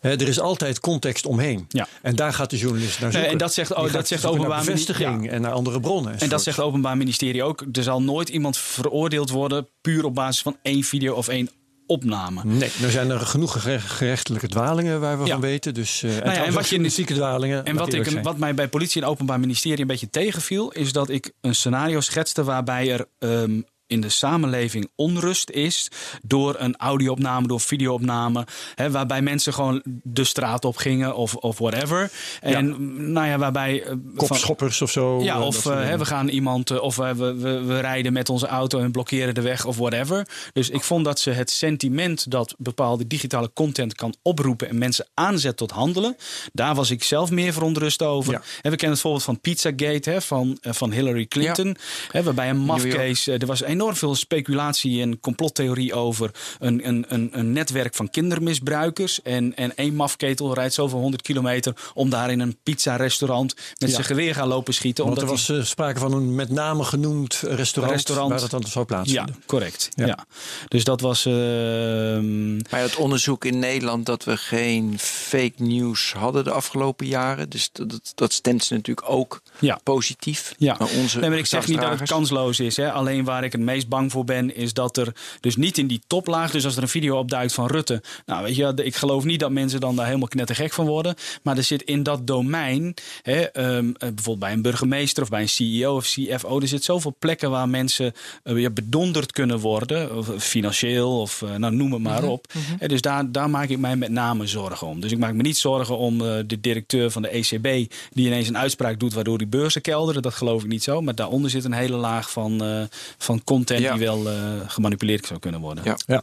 [0.00, 1.64] Er is altijd context omheen.
[1.68, 1.88] Ja.
[2.02, 3.30] En daar gaat de journalist naar Nee, zoeken.
[3.32, 6.04] en dat zegt- oh, dat zegt naar Openbaar Ministerie- bevestiging en naar andere bronnen.
[6.04, 6.42] En dat enzovoort.
[6.44, 7.64] zegt het Openbaar Ministerie ook.
[7.72, 11.50] Er zal nooit iemand veroordeeld worden puur op basis van één video of één
[11.86, 12.40] opname.
[12.44, 15.32] Nee, er zijn er genoeg gere- gerechtelijke dwalingen waar we Ja.
[15.32, 15.74] van weten.
[15.74, 17.64] Dus, eh en, en wat je- journalistieke dwalingen.
[17.64, 18.22] En wat, ik, zijn.
[18.22, 22.00] wat mij bij politie en openbaar ministerie een beetje tegenviel, is dat ik een scenario
[22.00, 25.88] schetste waarbij er ehm, in de samenleving onrust is
[26.22, 31.58] door een audio-opname, door videoopname, hè, waarbij mensen gewoon de straat op gingen of, of
[31.58, 32.10] whatever.
[32.40, 35.22] En nou ja, waarbij eh, van- Kopschoppers of zo.
[35.22, 38.46] ja, of eh, hè, we gaan iemand, eh, of we, we, we rijden met onze
[38.46, 40.28] auto en blokkeren de weg of whatever.
[40.52, 45.06] Dus ik vond dat ze het sentiment dat bepaalde digitale content kan oproepen en mensen
[45.14, 46.16] aanzet tot handelen,
[46.52, 48.32] daar was ik zelf meer verontrust over.
[48.32, 48.42] Ja.
[48.62, 51.76] En we kennen het voorbeeld van Pizzagate hè, van, van Hillary Clinton,
[52.10, 57.28] hè, waarbij een mafcase, er was enorm veel speculatie en complottheorie over een, een, een,
[57.32, 59.22] een netwerk van kindermisbruikers.
[59.22, 63.94] En, en één mafketel rijdt zoveel honderd kilometer om daar in een pizza-restaurant met Ja.
[63.94, 65.04] zijn geweer gaan lopen schieten.
[65.04, 68.30] Want er omdat was die- eh, sprake van een met name genoemd restaurant, Restaurant.
[68.30, 69.42] waar dat dan zou ja, plaatsvinden.
[69.46, 69.88] correct.
[69.94, 70.06] Ja.
[70.06, 70.26] Ja.
[70.68, 71.26] Dus dat was.
[71.26, 77.48] ehm, Maar het onderzoek in Nederland dat we geen fake news hadden de afgelopen jaren.
[77.48, 79.78] Dus dat, dat, dat stemt ze natuurlijk ook Ja.
[79.82, 80.54] positief.
[80.58, 82.76] Ja, Maar onze nee, maar ik zeg niet dat het kansloos is.
[82.76, 82.92] Hè.
[82.92, 86.02] Alleen waar ik het meest bang voor ben, is dat er dus niet in die
[86.06, 89.40] toplaag, dus als er een video opduikt van Rutte, nou weet je, ik geloof niet
[89.40, 91.14] dat mensen dan daar helemaal knettergek van worden.
[91.42, 95.40] Maar er zit in dat domein, hè, ehm, eh, bijvoorbeeld bij een burgemeester of bij
[95.40, 98.12] een CEO of CFO, er zit zoveel plekken waar mensen
[98.42, 102.32] eh, ja, bedonderd kunnen worden, of, eh, financieel of eh, nou, noem het maar Mhm,
[102.32, 102.46] op.
[102.78, 105.00] Hè, dus daar, daar maak ik mij met name zorgen om.
[105.00, 108.48] Dus ik maak me niet zorgen om eh, de directeur van de ECB die ineens
[108.48, 110.22] een uitspraak doet waardoor die beurzen kelderen.
[110.22, 111.00] Dat geloof ik niet zo.
[111.00, 112.82] Maar daaronder zit een hele laag van, eh,
[113.18, 113.92] van content Ja.
[113.94, 114.36] die wel eh,
[114.66, 115.84] gemanipuleerd zou kunnen worden.
[115.84, 115.96] Ja.
[116.06, 116.22] Ja.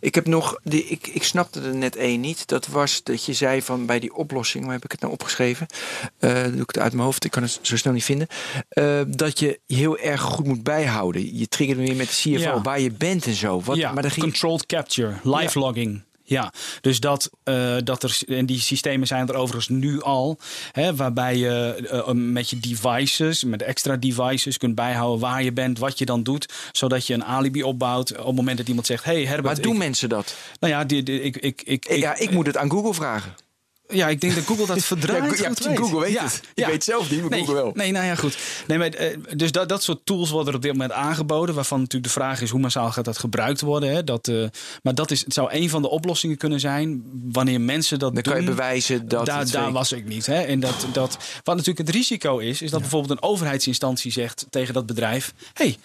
[0.00, 2.46] Ik heb nog, die, ik, ik snapte er net één niet.
[2.48, 5.66] Dat was dat je zei van bij die oplossing, waar heb ik het nou opgeschreven?
[6.18, 8.26] Eh doe ik het uit mijn hoofd, ik kan het zo snel niet vinden.
[8.68, 11.38] Eh, dat je heel erg goed moet bijhouden.
[11.38, 12.62] Je triggerde weer met de CFO, Ja.
[12.62, 13.60] waar je bent en zo.
[13.60, 15.92] Wat, ja, maar ging, controlled capture, live logging.
[15.94, 16.02] Ja,
[16.80, 20.38] dus dat, eh, dat er, en die systemen zijn er overigens nu al,
[20.72, 25.78] hè, waarbij je eh, met je devices, met extra devices kunt bijhouden waar je bent,
[25.78, 29.04] wat je dan doet, zodat je een alibi opbouwt op het moment dat iemand zegt,
[29.04, 30.34] hey Herbert, maar doen ik- mensen dat?
[30.60, 33.34] nou ja, die, die- ik, ik, ik, ja, ik moet het aan Google vragen.
[33.88, 35.38] Ja, ik denk dat Google dat verdraait.
[35.38, 36.40] Ja, goed ja, Google weet het.
[36.54, 37.70] Ik weet zelf niet, maar nee, Google wel.
[37.74, 38.38] Nee, nou ja, goed.
[38.66, 41.54] Nee, maar, eh, dus dat, dat soort tools worden op dit moment aangeboden.
[41.54, 43.90] Waarvan natuurlijk de vraag is hoe massaal gaat dat gebruikt worden.
[43.94, 44.04] Hè?
[44.04, 44.44] Dat, eh,
[44.82, 47.04] maar dat is, het zou een van de oplossingen kunnen zijn.
[47.32, 48.32] Wanneer mensen dat Dan doen.
[48.32, 50.26] kan je bewijzen dat daar, het daar was ik niet.
[50.26, 50.40] Hè?
[50.42, 54.74] En dat, dat, wat natuurlijk het risico is, is dat bijvoorbeeld een overheidsinstantie zegt tegen
[54.74, 55.76] dat bedrijf: hey,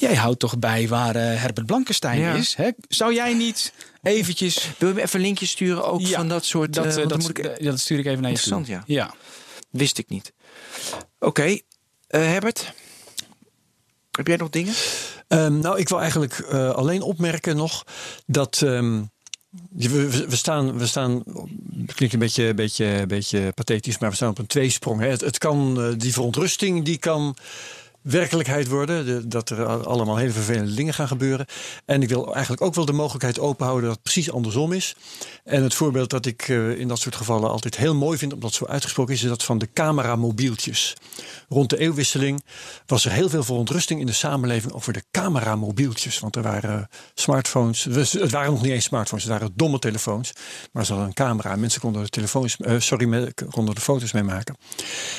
[0.00, 2.34] jij houdt toch bij waar eh, Herbert Blankenstein Ja.
[2.34, 2.54] is?
[2.54, 2.70] Hè?
[2.88, 3.72] Zou jij niet
[4.02, 4.68] eventjes.
[4.78, 6.72] Wil je me even een linkje sturen ook Ja, van dat soort...
[6.74, 8.56] Dat, eh, eh, dat, moet ik, ja, dat stuur ik even naar je toe.
[8.56, 8.94] Interessant, ja.
[9.04, 9.14] ja.
[9.70, 10.32] Wist ik niet.
[11.18, 11.42] Oké,
[12.06, 12.72] eh, Herbert.
[14.10, 14.74] Heb jij nog dingen?
[15.28, 17.84] Ehm, nou, ik wil eigenlijk eh, alleen opmerken nog
[18.26, 19.02] dat ehm,
[19.70, 21.22] We, we- staan, we staan,
[21.86, 25.00] het klinkt een beetje, beetje, beetje pathetisch, maar we staan op een tweesprong.
[25.00, 25.08] Hè.
[25.08, 27.36] Het, het kan, die verontrusting, die kan
[28.02, 29.06] werkelijkheid worden.
[29.06, 31.46] De- dat er al- allemaal hele vervelende dingen gaan gebeuren.
[31.84, 34.94] En ik wil eigenlijk ook wel de mogelijkheid openhouden dat het precies andersom is.
[35.44, 38.48] En het voorbeeld dat ik eh, in dat soort gevallen altijd heel mooi vind, omdat
[38.48, 40.94] het zo uitgesproken is, is dat van de cameramobieltjes.
[41.48, 42.44] Rond de eeuwwisseling
[42.86, 46.18] was er heel veel verontrusting in de samenleving over de cameramobieltjes.
[46.18, 50.32] Want er waren smartphones, het waren nog niet eens smartphones, het waren domme telefoons.
[50.72, 54.12] Maar ze hadden een camera en mensen konden de, telefoons, eh, sorry, konden er foto's
[54.12, 54.56] mee maken.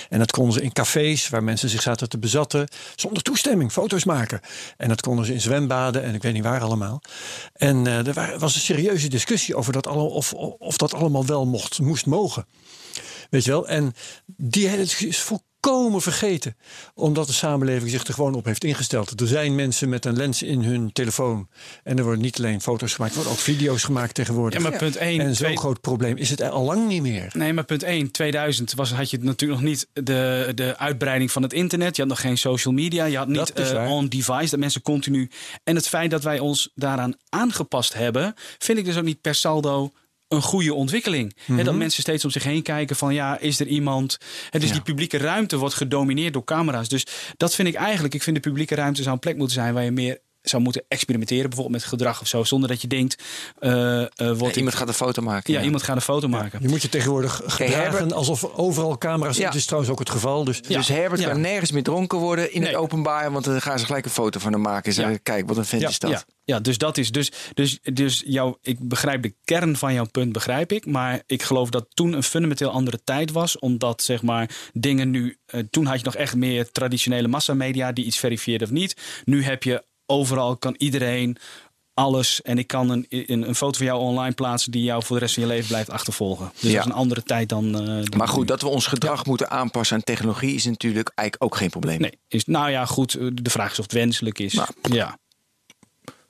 [0.09, 4.03] En dat konden ze in cafés waar mensen zich zaten te bezatten, zonder toestemming foto's
[4.05, 4.39] maken.
[4.77, 7.01] En dat konden ze in zwembaden en ik weet niet waar allemaal.
[7.53, 11.25] En eh, er wa- was een serieuze discussie over dat alle, of, of dat allemaal
[11.25, 12.45] wel mocht, moest mogen.
[13.29, 13.67] Weet je wel?
[13.67, 13.93] En
[14.25, 15.19] die hele discussie is
[15.61, 16.55] volkomen vergeten.
[16.93, 19.21] Omdat de samenleving zich er gewoon op heeft ingesteld.
[19.21, 21.47] Er zijn mensen met een lens in hun telefoon.
[21.83, 24.61] En er worden niet alleen foto's gemaakt, er worden ook video's gemaakt tegenwoordig.
[24.61, 25.19] Ja, maar punt 1.
[25.19, 27.31] en zo'n groot probleem is het al lang niet meer.
[27.33, 31.41] Nee, maar punt 1, 2000 was, had je natuurlijk nog niet de, de uitbreiding van
[31.41, 31.95] het internet.
[31.95, 33.05] Je had nog geen social media.
[33.05, 35.29] Je had niet is eh, on-device, dat mensen continu.
[35.63, 39.35] En het feit dat wij ons daaraan aangepast hebben, vind ik dus ook niet per
[39.35, 39.91] saldo
[40.31, 41.35] een goede ontwikkeling.
[41.45, 41.63] Mhm.
[41.63, 44.17] dat mensen steeds om zich heen kijken van ja, is er iemand...
[44.49, 44.73] Hè, dus Ja.
[44.73, 46.89] die publieke ruimte wordt gedomineerd door camera's.
[46.89, 47.05] Dus
[47.37, 48.13] dat vind ik eigenlijk...
[48.13, 50.83] Ik vind de publieke ruimte zou een plek moeten zijn waar je meer zou moeten
[50.87, 51.49] experimenteren.
[51.49, 52.43] Bijvoorbeeld met gedrag of zo.
[52.43, 53.23] Zonder dat je denkt,
[53.59, 55.53] eh, eh, Iemand gaat een foto maken.
[55.53, 56.59] ja, iemand gaat een foto maken.
[56.61, 59.45] Je moet je tegenwoordig gedragen Herbert- alsof overal camera's zijn.
[59.47, 59.51] Ja.
[59.51, 60.43] Dat is trouwens ook het geval.
[60.43, 61.29] Dus Dus Herbert Ja.
[61.29, 63.31] kan nergens meer dronken worden in het openbaar.
[63.31, 64.85] Want dan gaan ze gelijk een foto van hem maken.
[64.85, 65.19] En zeggen, Ja.
[65.23, 66.09] kijk, wat een vent Ja, is dat.
[66.11, 67.11] Ja, ja, dus dat is.
[67.11, 70.85] Dus, dus, dus jouw, ik begrijp de kern van jouw punt, begrijp ik.
[70.85, 73.59] Maar ik geloof dat toen een fundamenteel andere tijd was.
[73.59, 75.35] Omdat zeg maar dingen nu.
[75.45, 78.95] eh, toen had je nog echt meer traditionele massamedia die iets verifieerden of niet.
[79.25, 81.37] Nu heb je overal kan iedereen
[81.93, 82.41] alles.
[82.41, 85.21] En ik kan een, een, een foto van jou online plaatsen die jou voor de
[85.21, 86.51] rest van je leven blijft achtervolgen.
[86.53, 86.69] Dus Ja.
[86.77, 87.65] dat is een andere tijd dan.
[87.79, 88.45] eh, dan Maar goed, nu.
[88.45, 91.99] dat we ons gedrag moeten aanpassen aan technologie is natuurlijk eigenlijk ook geen probleem.
[92.01, 93.13] Nee, is, nou ja, goed.
[93.13, 94.53] eh, De vraag is of het wenselijk is.
[94.53, 95.17] Nou, ja.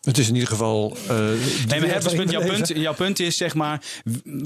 [0.01, 0.95] het is in ieder geval.
[1.01, 3.83] eh, de Nee, maar punt, we jouw, punt, jouw punt is zeg maar.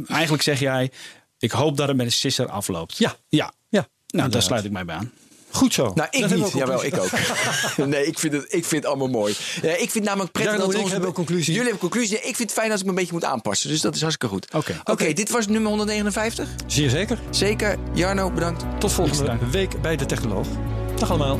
[0.07, 0.91] Eigenlijk zeg jij.
[1.39, 2.97] Ik hoop dat het met een sisser afloopt.
[2.97, 3.15] Ja.
[3.29, 3.53] Ja.
[3.69, 5.11] Ja, Nou, daar sluit ik mij bij aan.
[5.55, 5.91] Goed zo.
[5.95, 6.51] Nou, ik niet.
[6.51, 7.09] Jawel, ik ook.
[7.87, 9.35] nee, ik vind, het, ik vind het allemaal mooi.
[9.61, 11.53] Ja, ik vind het namelijk prettig dat we ons- hebben conclusie.
[11.53, 12.17] Jullie hebben conclusie.
[12.17, 13.69] Ik vind het fijn als ik me een beetje moet aanpassen.
[13.69, 14.47] Dus dat is hartstikke goed.
[14.53, 14.81] Oké.
[14.83, 16.47] Oké, dit was nummer 159.
[16.67, 17.19] Zeer zeker.
[17.29, 17.77] Zeker.
[17.93, 18.63] Jarno, bedankt.
[18.79, 20.47] Tot volgende week bij de Technoloog.
[20.99, 21.39] Dag allemaal.